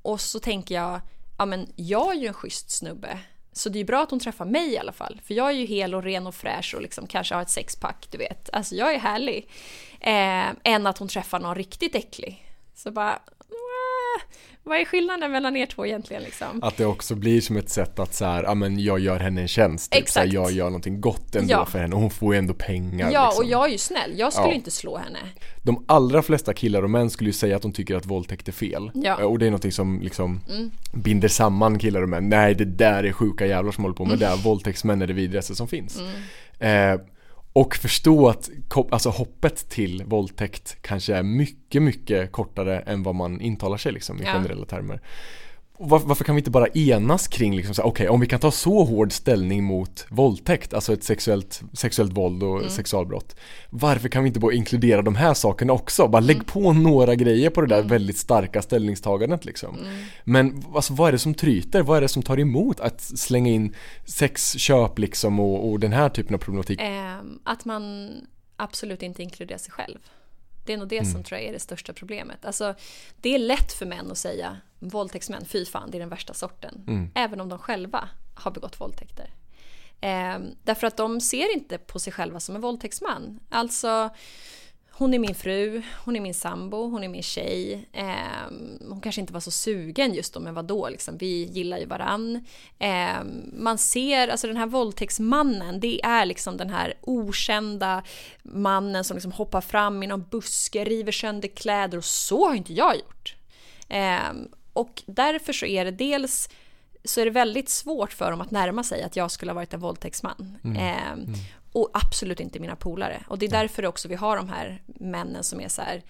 [0.02, 1.02] och så tänker jag,
[1.38, 3.20] ja men jag är ju en schysst snubbe.
[3.54, 5.22] Så det är ju bra att hon träffar mig i alla fall.
[5.24, 8.08] För jag är ju hel och ren och fräsch och liksom kanske har ett sexpack,
[8.12, 8.50] du vet.
[8.54, 9.50] Alltså jag är härlig.
[10.00, 12.46] Eh, än att hon träffar någon riktigt äcklig.
[12.76, 13.20] Så bara,
[14.64, 16.24] vad är skillnaden mellan er två egentligen?
[16.24, 16.64] Liksom?
[16.64, 19.42] Att det också blir som ett sätt att så här, ja men jag gör henne
[19.42, 19.92] en tjänst.
[19.92, 20.14] Typ, Exakt.
[20.14, 21.66] Så här, jag gör någonting gott ändå ja.
[21.66, 23.12] för henne och hon får ju ändå pengar.
[23.12, 23.46] Ja, liksom.
[23.46, 24.20] och jag är ju snäll.
[24.20, 24.54] Jag skulle ja.
[24.54, 25.20] inte slå henne.
[25.64, 28.52] De allra flesta killar och män skulle ju säga att de tycker att våldtäkt är
[28.52, 28.92] fel.
[28.94, 29.26] Ja.
[29.26, 30.72] Och det är någonting som liksom mm.
[30.94, 32.30] binder samman killar och män.
[32.30, 34.38] Nej, det där är sjuka jävlar som håller på med mm.
[34.38, 34.44] det.
[34.44, 36.00] Våldtäktsmän är det vidrigaste som finns.
[36.60, 36.94] Mm.
[36.96, 37.02] Eh,
[37.54, 38.50] och förstå att
[38.92, 44.22] alltså hoppet till våldtäkt kanske är mycket, mycket kortare än vad man intalar sig liksom
[44.22, 44.34] i ja.
[44.34, 45.02] generella termer.
[45.84, 48.52] Var, varför kan vi inte bara enas kring liksom okej okay, om vi kan ta
[48.52, 52.70] så hård ställning mot våldtäkt, alltså ett sexuellt, sexuellt våld och mm.
[52.70, 53.36] sexualbrott.
[53.70, 56.08] Varför kan vi inte bara inkludera de här sakerna också?
[56.08, 56.46] Bara lägg mm.
[56.46, 57.88] på några grejer på det där mm.
[57.88, 59.78] väldigt starka ställningstagandet liksom.
[59.80, 60.06] Mm.
[60.24, 61.82] Men alltså, vad är det som tryter?
[61.82, 66.10] Vad är det som tar emot att slänga in sexköp liksom och, och den här
[66.10, 66.80] typen av problematik?
[66.82, 68.12] Ähm, att man
[68.56, 70.00] absolut inte inkluderar sig själv.
[70.66, 71.12] Det är nog det mm.
[71.12, 72.46] som tror jag är det största problemet.
[72.46, 72.76] Alltså,
[73.22, 76.84] det är lätt för män att säga våldtäktsmän, fy fan, det är den värsta sorten.
[76.88, 77.12] Mm.
[77.16, 79.34] Även om de själva har begått våldtäkter.
[80.02, 83.40] Eh, därför att de ser inte på sig själva som en våldtäktsman.
[83.50, 84.10] Alltså,
[85.02, 87.88] hon är min fru, hon är min sambo, hon är min tjej.
[87.94, 88.50] Eh,
[88.90, 92.46] hon kanske inte var så sugen just då, men vadå, liksom, vi gillar ju varann.
[92.80, 98.04] Eh, man ser, alltså den här våldtäktsmannen, det är liksom den här okända
[98.44, 102.74] mannen som liksom hoppar fram i någon buske, river sönder kläder och så har inte
[102.74, 103.36] jag gjort.
[103.88, 104.32] Eh,
[104.74, 106.50] och därför så är det dels
[107.04, 109.74] så är det väldigt svårt för dem att närma sig att jag skulle ha varit
[109.74, 110.58] en våldtäktsman.
[110.64, 110.78] Mm.
[110.78, 111.34] Eh, mm.
[111.72, 113.24] Och absolut inte mina polare.
[113.28, 116.04] Och det är därför också vi har de här männen som är så här,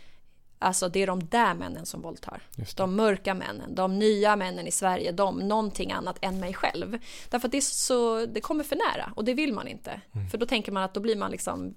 [0.62, 2.41] Alltså det är de där männen som våldtar.
[2.76, 6.97] De mörka männen, de nya männen i Sverige, de någonting annat än mig själv.
[7.30, 10.02] Därför att det, så, det kommer för nära och det vill man inte.
[10.15, 10.30] Mm.
[10.30, 11.76] För då tänker man att då blir man liksom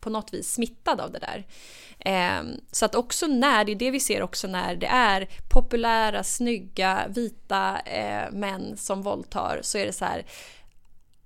[0.00, 1.46] på något vis smittad av det där.
[1.98, 2.42] Eh,
[2.72, 7.04] så att också när, det är det vi ser också när det är populära, snygga,
[7.08, 10.24] vita eh, män som våldtar så är det så här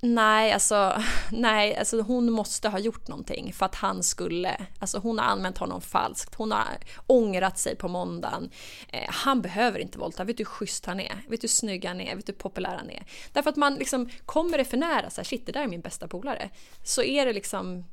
[0.00, 5.18] Nej, alltså, nej, alltså hon måste ha gjort någonting för att han skulle, alltså hon
[5.18, 8.50] har använt honom falskt, hon har ångrat sig på måndagen.
[8.88, 11.84] Eh, han behöver inte våldta, vet du hur schysst han är, vet du hur snygg
[11.84, 13.06] han är, vet du hur populär han är.
[13.32, 15.80] Därför att man liksom, kommer det för nära, så här, shit det där är min
[15.80, 16.50] bästa polare,
[16.84, 17.84] så är det liksom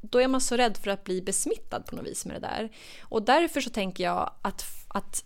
[0.00, 2.70] då är man så rädd för att bli besmittad på något vis med det där.
[3.00, 5.24] Och därför så tänker jag att, att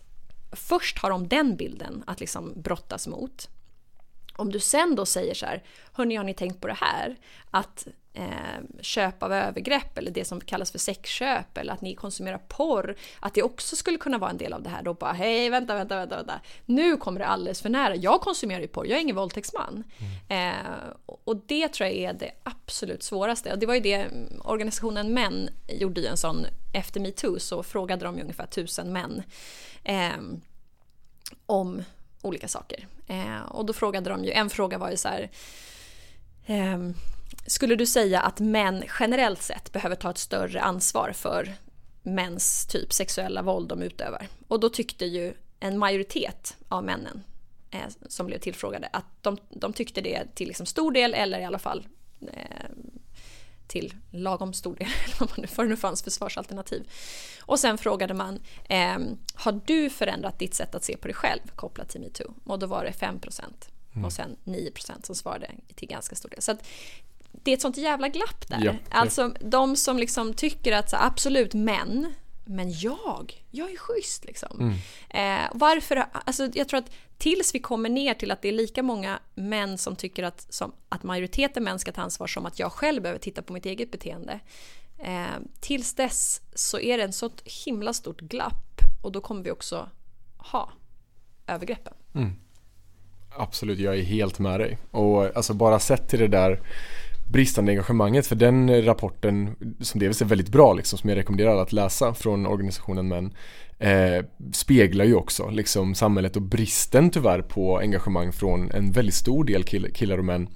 [0.51, 3.49] först har de den bilden att liksom brottas mot.
[4.41, 7.15] Om du sen då säger så här, hörni har ni tänkt på det här?
[7.51, 12.37] Att eh, köp av övergrepp eller det som kallas för sexköp eller att ni konsumerar
[12.37, 14.83] porr, att det också skulle kunna vara en del av det här.
[14.83, 16.41] Då bara, hej vänta, vänta, vänta, vänta.
[16.65, 17.95] nu kommer det alldeles för nära.
[17.95, 19.83] Jag konsumerar ju porr, jag är ingen våldtäktsman.
[20.27, 20.55] Mm.
[20.55, 23.53] Eh, och det tror jag är det absolut svåraste.
[23.53, 24.07] Och det var ju det
[24.43, 29.23] organisationen Män gjorde ju en sån, efter metoo så frågade de ju ungefär tusen män
[29.83, 30.21] eh,
[31.45, 31.83] om
[32.21, 32.87] olika saker.
[33.07, 35.31] Eh, och då frågade de ju, en fråga var ju så här,
[36.45, 36.79] eh,
[37.47, 41.53] skulle du säga att män generellt sett behöver ta ett större ansvar för
[42.03, 44.27] mäns typ sexuella våld de utövar?
[44.47, 47.23] Och då tyckte ju en majoritet av männen
[47.71, 51.45] eh, som blev tillfrågade att de, de tyckte det till liksom stor del eller i
[51.45, 51.87] alla fall
[52.21, 52.65] eh,
[53.71, 54.87] till lagom stor del,
[55.55, 56.89] vad det nu fanns för svarsalternativ.
[57.41, 58.97] Och sen frågade man, eh,
[59.33, 62.33] har du förändrat ditt sätt att se på dig själv kopplat till metoo?
[62.43, 63.19] Och då var det 5
[63.93, 64.05] mm.
[64.05, 66.41] och sen 9% som svarade till ganska stor del.
[66.41, 66.67] Så att,
[67.31, 68.61] det är ett sånt jävla glapp där.
[68.63, 72.13] Ja, alltså de som liksom tycker att så, absolut män
[72.51, 74.59] men jag, jag är schysst liksom.
[74.59, 75.43] Mm.
[75.43, 78.83] Eh, varför, alltså jag tror att tills vi kommer ner till att det är lika
[78.83, 82.71] många män som tycker att, som, att majoriteten män ska ta ansvar som att jag
[82.71, 84.39] själv behöver titta på mitt eget beteende.
[84.99, 85.25] Eh,
[85.59, 89.89] tills dess så är det en sånt himla stort glapp och då kommer vi också
[90.37, 90.71] ha
[91.47, 91.93] övergreppen.
[92.15, 92.35] Mm.
[93.37, 94.77] Absolut, jag är helt med dig.
[94.91, 96.59] Och alltså bara sett till det där
[97.31, 101.61] bristande engagemanget för den rapporten som delvis är väldigt bra liksom som jag rekommenderar alla
[101.61, 103.33] att läsa från organisationen men
[103.79, 109.43] eh, speglar ju också liksom samhället och bristen tyvärr på engagemang från en väldigt stor
[109.43, 110.49] del kill killar och män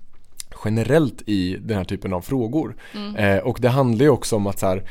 [0.65, 2.75] generellt i den här typen av frågor.
[2.93, 3.15] Mm.
[3.15, 4.83] Eh, och det handlar ju också om att så här,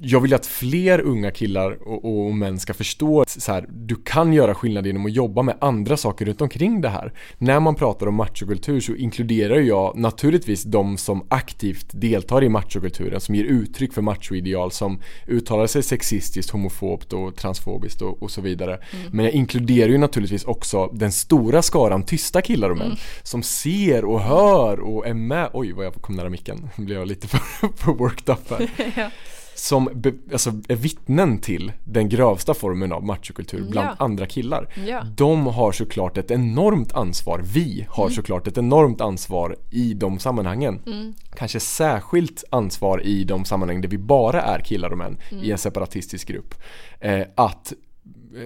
[0.00, 3.96] jag vill att fler unga killar och, och män ska förstå att så här, du
[3.96, 7.12] kan göra skillnad genom att jobba med andra saker runt omkring det här.
[7.38, 13.20] När man pratar om machokultur så inkluderar jag naturligtvis de som aktivt deltar i machokulturen,
[13.20, 18.40] som ger uttryck för machoideal, som uttalar sig sexistiskt, homofobt och transfobiskt och, och så
[18.40, 18.74] vidare.
[18.74, 19.06] Mm.
[19.12, 22.98] Men jag inkluderar ju naturligtvis också den stora skaran tysta killar och män mm.
[23.22, 25.50] som ser och hör och är med.
[25.52, 26.68] Oj, vad jag kom nära micken.
[26.76, 27.38] Nu blev jag lite för,
[27.76, 28.70] för worked up här.
[28.96, 29.10] ja
[29.54, 33.94] som be, alltså, är vittnen till den grövsta formen av machokultur mm, bland ja.
[33.98, 34.68] andra killar.
[34.86, 35.02] Ja.
[35.16, 38.14] De har såklart ett enormt ansvar, vi har mm.
[38.14, 40.80] såklart ett enormt ansvar i de sammanhangen.
[40.86, 41.14] Mm.
[41.36, 45.44] Kanske särskilt ansvar i de sammanhang där vi bara är killar och män i en
[45.44, 45.58] mm.
[45.58, 46.54] separatistisk grupp.
[47.00, 47.72] Eh, att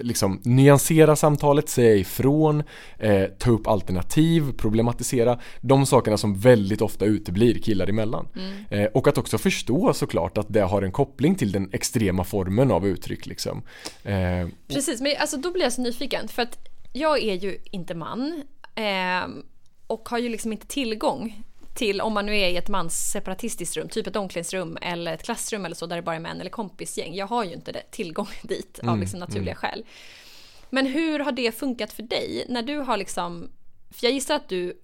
[0.01, 2.63] liksom nyansera samtalet, säga ifrån,
[2.97, 5.39] eh, ta upp alternativ, problematisera.
[5.61, 8.27] De sakerna som väldigt ofta uteblir killar emellan.
[8.35, 8.53] Mm.
[8.69, 12.71] Eh, och att också förstå såklart att det har en koppling till den extrema formen
[12.71, 13.25] av uttryck.
[13.25, 13.61] Liksom.
[14.03, 16.57] Eh, Precis, men alltså, då blir jag så nyfiken för att
[16.93, 18.43] jag är ju inte man
[18.75, 19.29] eh,
[19.87, 21.43] och har ju liksom inte tillgång
[21.79, 25.23] till om man nu är i ett mans separatistiskt rum, typ ett omklädningsrum eller ett
[25.23, 27.15] klassrum eller så där det bara är män eller kompisgäng.
[27.15, 29.55] Jag har ju inte det, tillgång dit mm, av liksom naturliga mm.
[29.55, 29.85] skäl.
[30.69, 33.51] Men hur har det funkat för dig när du har liksom,
[33.91, 34.81] för jag gissar att du,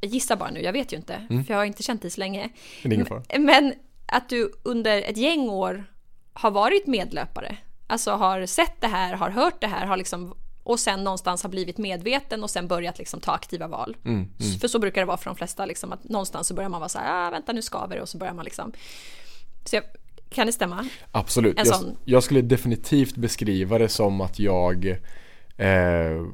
[0.00, 1.44] jag gissar bara nu, jag vet ju inte, mm.
[1.44, 2.48] för jag har inte känt dig så länge.
[2.82, 3.74] Men, men
[4.06, 5.84] att du under ett gäng år
[6.32, 7.56] har varit medlöpare,
[7.86, 10.34] alltså har sett det här, har hört det här, har liksom
[10.66, 13.96] och sen någonstans har blivit medveten och sen börjat liksom ta aktiva val.
[14.04, 14.58] Mm, mm.
[14.58, 16.88] För så brukar det vara för de flesta, liksom, att någonstans så börjar man vara
[16.88, 18.72] så här, ah, vänta nu skaver det och så börjar man liksom.
[19.64, 19.84] Så jag,
[20.30, 20.88] Kan det stämma?
[21.12, 21.58] Absolut.
[21.64, 24.86] Jag, jag skulle definitivt beskriva det som att jag
[25.56, 26.26] eh,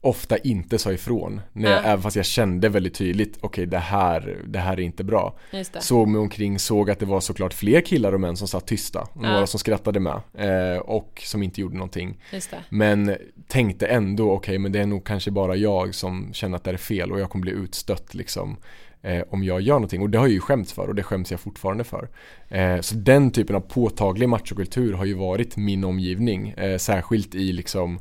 [0.00, 1.40] ofta inte sa ifrån.
[1.52, 1.82] När jag, Ja.
[1.82, 5.38] Även fast jag kände väldigt tydligt, okej det, här, det här är inte bra.
[5.80, 9.00] Såg mig omkring, såg att det var såklart fler killar och män som satt tysta.
[9.00, 10.20] Och Några som skrattade med.
[10.34, 12.20] Eh, och som inte gjorde någonting.
[12.68, 13.16] Men
[13.48, 16.76] tänkte ändå, okej men det är nog kanske bara jag som känner att det är
[16.76, 18.56] fel och jag kommer bli utstött liksom
[19.02, 20.02] eh, om jag gör någonting.
[20.02, 22.08] Och det har jag ju skämts för och det skäms jag fortfarande för.
[22.48, 27.52] Eh, så den typen av påtaglig machokultur har ju varit min omgivning, eh, särskilt i
[27.52, 27.98] liksom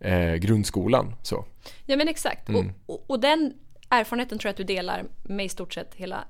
[0.00, 1.14] eh, grundskolan.
[1.22, 1.44] Så.
[1.86, 2.48] Ja men exakt.
[2.48, 2.72] Mm.
[2.86, 3.54] Och, och, och den
[3.88, 6.24] erfarenheten tror jag att du delar med i stort sett hela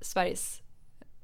[0.00, 0.62] Sveriges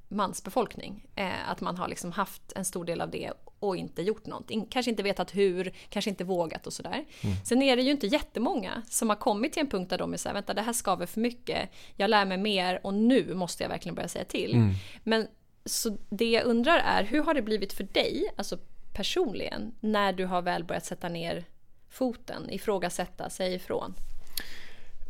[0.09, 1.07] mansbefolkning.
[1.15, 4.67] Eh, att man har liksom haft en stor del av det och inte gjort någonting.
[4.71, 7.05] Kanske inte vetat hur, kanske inte vågat och sådär.
[7.45, 10.17] Sen är det ju inte jättemånga som har kommit till en punkt där de är
[10.17, 13.69] såhär, vänta det här skaver för mycket, jag lär mig mer och nu måste jag
[13.69, 14.75] verkligen börja säga till.
[15.05, 15.27] Men
[15.65, 18.59] så det jag undrar är, hur har det blivit för dig, alltså
[18.93, 21.45] personligen, när du har väl börjat sätta ner
[21.93, 23.95] foten, ifrågasätta, säga ifrån?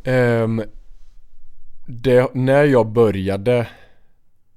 [0.05, 0.63] Ehm,
[1.87, 3.67] det, när jag började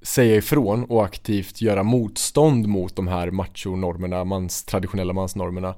[0.02, 5.76] säga ifrån och aktivt göra motstånd mot de här machonormerna, mans, traditionella mansnormerna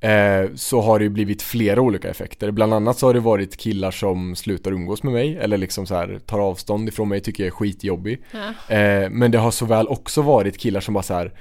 [0.00, 2.50] eh, så har det ju blivit flera olika effekter.
[2.50, 5.94] Bland annat så har det varit killar som slutar umgås med mig eller liksom så
[5.94, 8.22] här tar avstånd ifrån mig, tycker jag är skitjobbig.
[8.30, 8.74] Ja.
[8.76, 11.32] Eh, men det har så väl också varit killar som bara så här,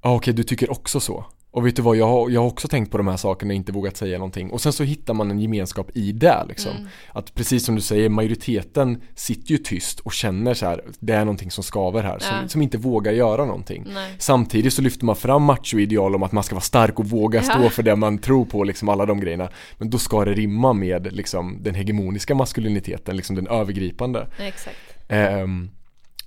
[0.00, 1.24] ah, okej du tycker också så.
[1.54, 3.54] Och vet du vad, jag har, jag har också tänkt på de här sakerna och
[3.54, 4.50] inte vågat säga någonting.
[4.50, 6.72] Och sen så hittar man en gemenskap i det liksom.
[7.12, 11.20] Att precis som du säger, majoriteten sitter ju tyst och känner så här, det är
[11.24, 12.48] någonting som skaver här, som, Ja.
[12.48, 13.84] som inte vågar göra någonting.
[13.94, 14.14] Nej.
[14.18, 17.62] Samtidigt så lyfter man fram machoideal om att man ska vara stark och våga stå
[17.62, 17.70] Ja.
[17.70, 19.48] för det man tror på, liksom alla de grejerna.
[19.78, 24.26] Men då ska det rimma med liksom den hegemoniska maskuliniteten, liksom den övergripande.
[24.38, 24.76] Exakt.
[25.08, 25.70] Ehm,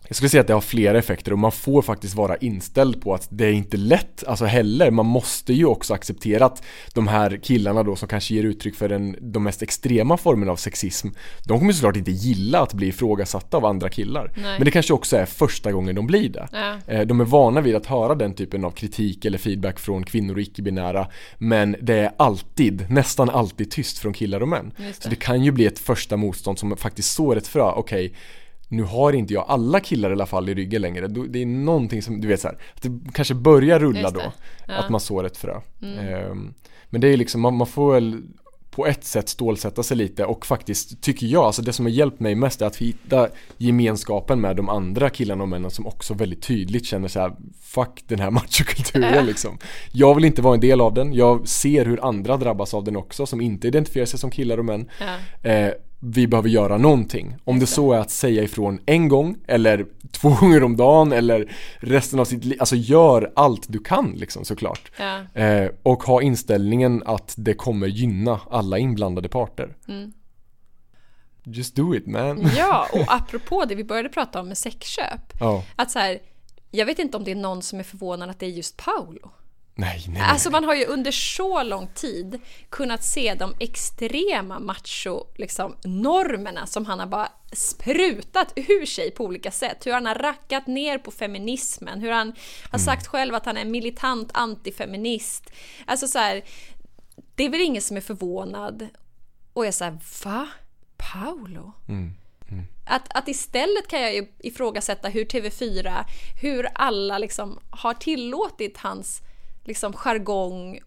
[0.07, 3.13] jag skulle säga att det har flera effekter och man får faktiskt vara inställd på
[3.13, 4.91] att det är inte lätt, alltså heller.
[4.91, 8.89] Man måste ju också acceptera att de här killarna då som kanske ger uttryck för
[8.89, 11.07] den, de mest extrema formerna av sexism,
[11.47, 14.31] de kommer såklart inte gilla att bli ifrågasatta av andra killar.
[14.35, 14.43] Nej.
[14.57, 16.47] Men det kanske också är första gången de blir det.
[16.51, 16.75] Ja.
[16.93, 20.35] Eh, De är vana vid att höra den typen av kritik eller feedback från kvinnor
[20.35, 24.71] och icke-binära Men det är alltid, nästan alltid tyst från killar och män.
[24.77, 25.15] Just Så det.
[25.15, 28.13] det kan ju bli ett första motstånd som faktiskt sår ett frö, okej
[28.67, 31.07] nu har inte jag alla killar i alla fall i ryggen längre.
[31.07, 34.21] Det är någonting som, du vet så här, att det kanske börjar rulla då.
[34.67, 34.73] Ja.
[34.73, 35.59] Att man sår ett frö.
[35.81, 36.53] Ehm,
[36.89, 38.21] Men det är liksom, man, man får väl
[38.71, 42.19] på ett sätt stålsätta sig lite och faktiskt, tycker jag, alltså det som har hjälpt
[42.19, 46.41] mig mest är att hitta gemenskapen med de andra killarna och männen som också väldigt
[46.41, 49.57] tydligt känner så här Fuck den här machokulturen liksom
[49.91, 52.95] Jag vill inte vara en del av den, jag ser hur andra drabbas av den
[52.95, 55.49] också som inte identifierar sig som killar och män Ja.
[55.49, 59.85] eh, Vi behöver göra någonting Om det så är att säga ifrån en gång eller
[60.11, 64.45] två gånger om dagen eller resten av sitt liv Alltså gör allt du kan liksom
[64.45, 65.41] såklart Ja.
[65.41, 69.75] Eh, och ha inställningen att det kommer gynna alla inblandade parter.
[69.87, 70.11] Mm.
[71.43, 72.49] Just do it man.
[72.57, 75.33] ja, och apropå det vi började prata om med sexköp.
[75.39, 75.63] Ja.
[75.75, 76.19] Att så här,
[76.71, 79.31] jag vet inte om det är någon som är förvånad att det är just Paolo.
[79.79, 80.21] Nej, nej.
[80.21, 86.65] Alltså man har ju under så lång tid kunnat se de extrema macho liksom, normerna
[86.65, 89.85] som han har bara sprutat ur sig på olika sätt.
[89.85, 92.33] Hur han har rackat ner på feminismen, hur han
[92.71, 95.51] har sagt själv att han är militant antifeminist.
[95.85, 96.43] Alltså så här,
[97.35, 98.87] det är väl ingen som är förvånad
[99.53, 100.47] och är så här, va?
[100.97, 101.73] Paolo?
[102.85, 106.05] Att, att istället kan jag ju ifrågasätta hur TV4,
[106.41, 109.21] hur alla liksom har tillåtit hans
[109.67, 110.79] liksom jargong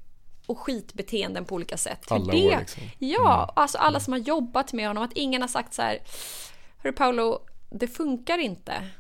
[0.46, 2.12] och skitbeteenden på olika sätt.
[2.12, 2.82] Alla det, år, liksom.
[2.98, 5.98] Ja, alltså alla som har jobbat med honom, att ingen har sagt så här,
[6.78, 7.40] Hörru Paolo,
[7.70, 8.90] det funkar inte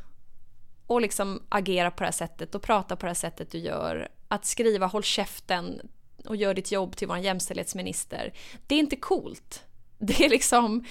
[0.86, 4.08] och liksom agera på det här sättet och prata på det här sättet du gör.
[4.28, 5.80] Att skriva håll käften
[6.24, 8.32] och gör ditt jobb till vår jämställdhetsminister.
[8.66, 9.64] Det är inte coolt.
[10.02, 10.84] Det är liksom,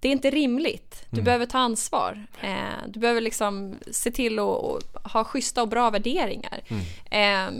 [0.00, 1.06] det är inte rimligt.
[1.10, 2.26] Du behöver ta ansvar.
[2.42, 6.62] Eh, du behöver liksom se till att ha schyssta och bra värderingar.
[7.10, 7.50] Eh,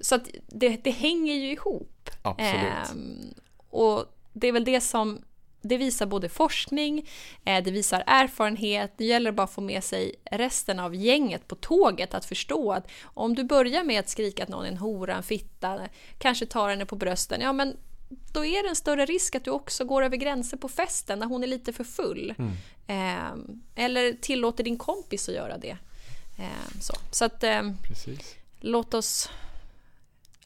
[0.00, 2.10] så att det, det hänger ju ihop.
[2.22, 2.90] Absolut.
[2.90, 3.34] Ehm,
[3.70, 5.22] och det är väl det som
[5.62, 7.08] det visar både forskning,
[7.44, 11.54] eh, det visar erfarenhet, det gäller bara att få med sig resten av gänget på
[11.54, 15.16] tåget att förstå att om du börjar med att skrika att någon är en hora,
[15.16, 15.80] en fitta,
[16.18, 17.76] kanske tar henne på brösten, ja men
[18.32, 21.26] då är det en större risk att du också går över gränser på festen när
[21.26, 22.34] hon är lite för full.
[22.86, 23.34] Eh,
[23.74, 25.76] eller tillåter din kompis att göra det.
[26.38, 27.44] Eh, så så att,
[27.88, 28.34] Precis.
[28.60, 29.30] låt oss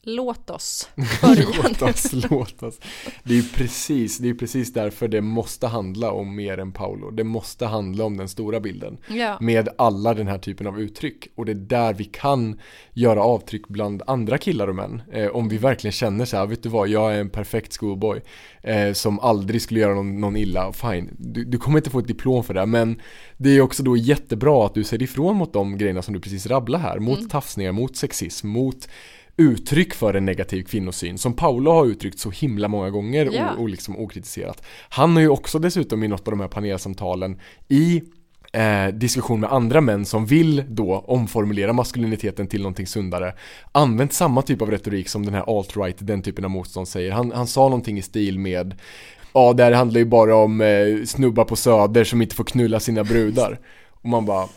[0.05, 0.89] låt oss
[1.63, 2.79] låt oss, låt oss.
[3.23, 7.11] Det är ju precis, det är precis därför det måste handla om mer än Paolo.
[7.11, 8.97] Det måste handla om den stora bilden.
[9.07, 9.37] Ja.
[9.41, 11.27] Med alla den här typen av uttryck.
[11.35, 12.59] Och det är där vi kan
[12.93, 15.01] göra avtryck bland andra killar och män.
[15.13, 18.21] Eh, om vi verkligen känner så här, vet du vad, jag är en perfekt schoolboy.
[18.61, 21.09] Eh, som aldrig skulle göra någon, någon illa, fine.
[21.19, 23.01] Du, du kommer inte få ett diplom för det, men
[23.37, 26.47] det är också då jättebra att du säger ifrån mot de grejerna som du precis
[26.47, 26.99] rabblar här.
[26.99, 27.29] Mot Mm.
[27.29, 28.87] tafsningar, mot sexism, mot
[29.37, 33.51] uttryck för en negativ kvinnosyn som Paolo har uttryckt så himla många gånger Ja.
[33.51, 34.63] och, och liksom okritiserat.
[34.89, 38.03] Han har ju också dessutom i något av de här panelsamtalen i
[38.53, 43.33] eh, diskussion med andra män som vill då omformulera maskuliniteten till någonting sundare
[43.71, 47.11] använt samma typ av retorik som den här alt-right, den typen av motstånd säger.
[47.11, 48.75] Han, han sa någonting i stil med
[49.33, 52.79] Ja, det här handlar ju bara om eh, snubbar på söder som inte får knulla
[52.79, 53.59] sina brudar.
[53.91, 54.47] Och man bara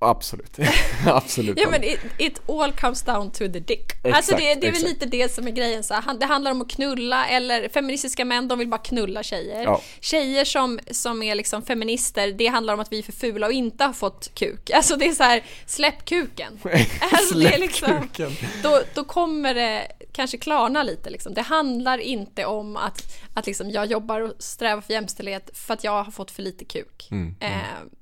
[0.00, 0.56] Absolut,
[1.06, 1.58] absolut.
[1.60, 3.92] Ja men it, it all comes down to the dick.
[4.04, 4.88] alltså det, det är väl exakt.
[4.88, 5.84] lite det som är grejen.
[5.84, 9.62] Så det handlar om att knulla eller feministiska män de vill bara knulla tjejer.
[9.64, 9.80] Ja.
[10.00, 13.52] Tjejer som, som är liksom feminister det handlar om att vi är för fula och
[13.52, 14.70] inte har fått kuk.
[14.70, 16.58] Alltså det är så här, släpp kuken.
[17.12, 18.32] Alltså, det Släpp liksom- kuken.
[18.62, 21.10] Då, då kommer det kanske klarna lite.
[21.10, 21.34] Liksom.
[21.34, 23.02] Det handlar inte om att,
[23.34, 26.64] att liksom jag jobbar och strävar för jämställdhet för att jag har fått för lite
[26.64, 27.08] kuk.
[27.10, 27.50] Mm, Eh,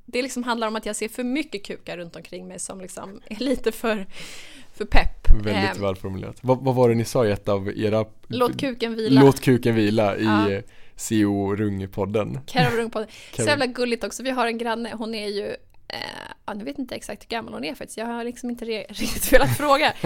[0.07, 3.21] det liksom handlar om att jag ser för mycket kukar runt omkring mig som liksom
[3.27, 4.07] är lite för,
[4.75, 5.31] för pepp.
[5.45, 6.37] Väldigt Eh, välformulerat.
[6.41, 9.21] Vad, vad var det ni sa i ett av era låt kuken vila.
[9.21, 10.63] Låt kuken vila i Ja.
[10.97, 12.91] CO Rung-podden.
[12.91, 13.07] På.
[13.37, 14.23] Så jävla gulligt också.
[14.23, 15.57] Vi har en granne, hon är ju
[15.89, 15.99] Eh,
[16.47, 17.99] ja, nu vet inte exakt hur gammal hon är faktiskt.
[17.99, 19.93] Jag har liksom inte riktigt velat fråga.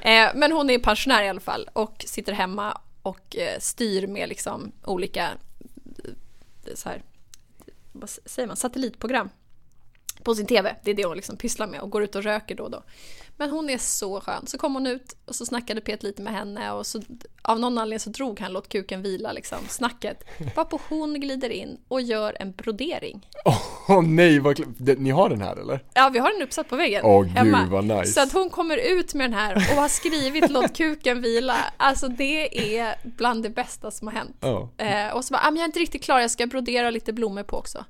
[0.00, 4.28] Eh, men hon är pensionär i alla fall och sitter hemma och eh, styr med
[4.28, 5.28] liksom olika
[6.04, 7.02] eh, så här,
[7.92, 9.28] vad säger man, satellitprogram
[10.24, 10.76] på sin TV.
[10.84, 12.82] Det är det hon liksom pysslar med och går ut och röker då och då.
[13.36, 14.46] Men hon är så skön.
[14.46, 17.02] Så kom hon ut och så snackade Pet lite med henne och så
[17.42, 20.24] av någon anledning så drog han låt kuken vila liksom snacket.
[20.56, 23.28] Varpå hon glider in och gör en brodering.
[23.88, 24.60] Åh nej, vad
[24.98, 25.84] Ni har den här eller?
[25.94, 27.66] Ja, vi har den uppsatt på väggen Åh gud hemma.
[27.70, 28.12] vad nice.
[28.12, 31.56] Så att hon kommer ut med den här och har skrivit låt kuken vila.
[31.76, 34.36] Alltså det är bland det bästa som har hänt.
[34.40, 34.68] Ja.
[34.78, 37.42] Eh, och så bara, ah, jag är inte riktigt klar, jag ska brodera lite blommor
[37.42, 37.84] på också.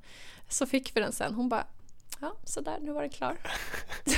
[0.48, 1.34] Så fick vi den sen.
[1.34, 1.66] Hon bara,
[2.22, 3.38] ja sådär, nu var den klar.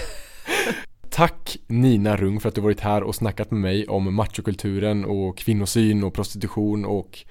[1.10, 5.38] Tack Nina Rung för att du varit här och snackat med mig om machokulturen och
[5.38, 7.24] kvinnosyn och prostitution och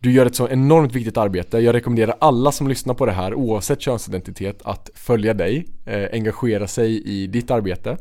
[0.00, 1.58] du gör ett så enormt viktigt arbete.
[1.58, 6.66] Jag rekommenderar alla som lyssnar på det här oavsett könsidentitet att följa dig, eh, engagera
[6.68, 7.96] sig i ditt arbete.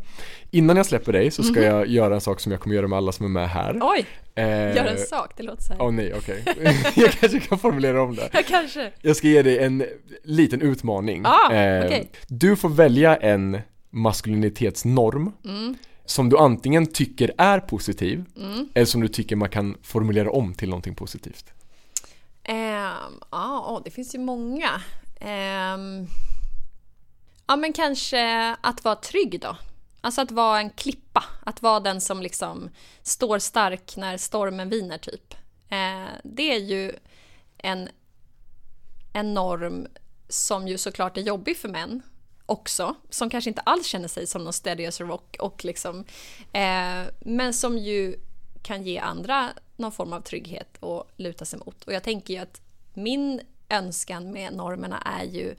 [0.51, 2.97] Innan jag släpper dig så ska jag göra en sak som jag kommer göra med
[2.97, 3.79] alla som är med här.
[3.81, 5.81] Oj, Eh, gör en sak, det låter så här.
[5.81, 6.43] Åh nej, okej.
[6.95, 8.29] jag kanske kan formulera om det.
[8.33, 8.91] Ja, kanske.
[9.01, 9.85] Jag ska ge dig en
[10.23, 11.21] liten utmaning.
[11.21, 11.47] Eh, Ah,
[11.85, 12.11] okej.
[12.27, 13.57] Du får välja en
[13.89, 15.75] maskulinitetsnorm Mm.
[16.05, 18.69] som du antingen tycker är positiv Mm.
[18.73, 21.45] eller som du tycker man kan formulera om till någonting positivt.
[23.07, 24.81] Ehm, ja, det finns ju många.
[25.19, 26.07] Ehm,
[27.47, 29.57] ja, men kanske att vara trygg då.
[30.01, 31.23] Alltså att vara en klippa.
[31.45, 32.69] Att vara den som liksom
[33.03, 35.33] står stark när stormen viner typ.
[35.69, 36.93] Eh, det är ju
[37.57, 37.89] en,
[39.13, 39.87] en norm
[40.29, 42.01] som ju såklart är jobbig för män
[42.45, 42.95] också.
[43.09, 46.03] Som kanske inte alls känner sig som någon steady as a rock och liksom.
[46.53, 48.19] Eh, men som ju
[48.61, 51.83] kan ge andra någon form av trygghet och luta sig mot.
[51.83, 52.61] Och jag tänker ju att
[52.97, 55.55] min önskan med normerna är ju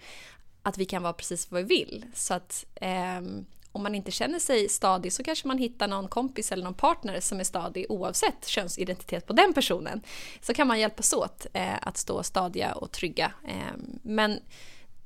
[0.62, 2.04] att vi kan vara precis vad vi vill.
[2.14, 3.20] Så att eh,
[3.72, 7.20] om man inte känner sig stadig så kanske man hittar någon kompis eller någon partner
[7.20, 10.02] som är stadig oavsett könsidentitet på den personen.
[10.40, 13.32] Så kan man hjälpas åt eh, att stå stadiga och trygga.
[13.48, 14.40] Eh, men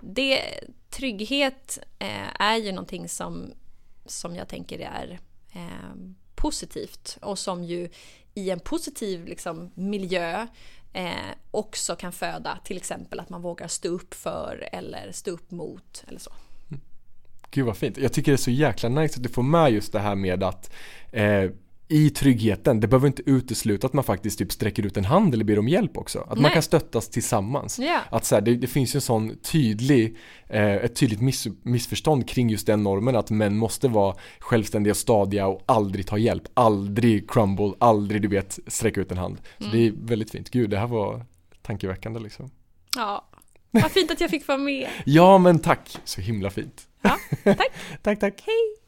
[0.00, 0.42] det,
[0.90, 3.52] trygghet eh, är ju någonting som,
[4.06, 5.20] som jag tänker är
[5.52, 5.94] eh,
[6.34, 7.88] positivt och som ju
[8.34, 10.46] i en positiv liksom, miljö
[10.92, 11.12] eh,
[11.50, 16.04] också kan föda till exempel att man vågar stå upp för eller stå upp mot
[16.08, 16.32] eller så.
[16.68, 16.80] Mm.
[17.50, 17.98] Gud vad fint.
[17.98, 20.42] Jag tycker det är så jäkla nice att du får med just det här med
[20.42, 20.72] att
[21.10, 21.50] eh,
[21.92, 25.44] i tryggheten, det behöver inte utesluta att man faktiskt typ sträcker ut en hand eller
[25.44, 26.18] ber om hjälp också.
[26.18, 26.52] Att man Nej.
[26.52, 27.78] kan stöttas tillsammans.
[27.78, 28.00] Ja.
[28.10, 30.16] Att så här, det, det finns ju en sån tydlig,
[30.48, 34.96] eh, ett tydligt miss, missförstånd kring just den normen att män måste vara självständiga och
[34.96, 39.38] stadiga och aldrig ta hjälp, aldrig crumble, aldrig du vet sträcka ut en hand.
[39.58, 40.50] Så det är väldigt fint.
[40.50, 41.26] Gud, det här var
[41.62, 42.50] tankeväckande liksom.
[42.96, 43.28] Ja,
[43.70, 44.88] vad fint att jag fick vara med.
[45.04, 46.88] Ja men tack, så himla fint.
[47.02, 47.72] Ja, tack.
[48.02, 48.42] tack, tack.
[48.46, 48.81] Hej!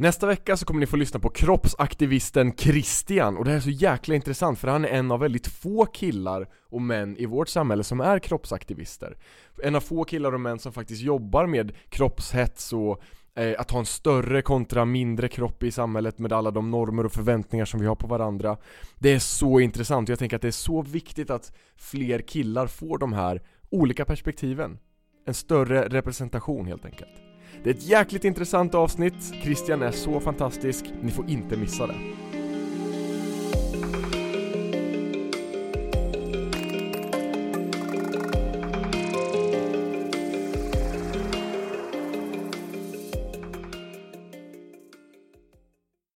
[0.00, 3.70] Nästa vecka så kommer ni få lyssna på kroppsaktivisten Christian och det här är så
[3.70, 7.84] jäkla intressant för han är en av väldigt få killar och män i vårt samhälle
[7.84, 9.16] som är kroppsaktivister.
[9.62, 13.02] En av få killar och män som faktiskt jobbar med kroppshets och
[13.34, 17.12] eh, att ha en större kontra mindre kropp i samhället med alla de normer och
[17.12, 18.56] förväntningar som vi har på varandra.
[18.98, 22.66] Det är så intressant och jag tänker att det är så viktigt att fler killar
[22.66, 24.78] får de här olika perspektiven.
[25.26, 27.29] En större representation helt enkelt.
[27.62, 31.94] Det är ett jäkligt intressant avsnitt, Christian är så fantastisk, ni får inte missa det.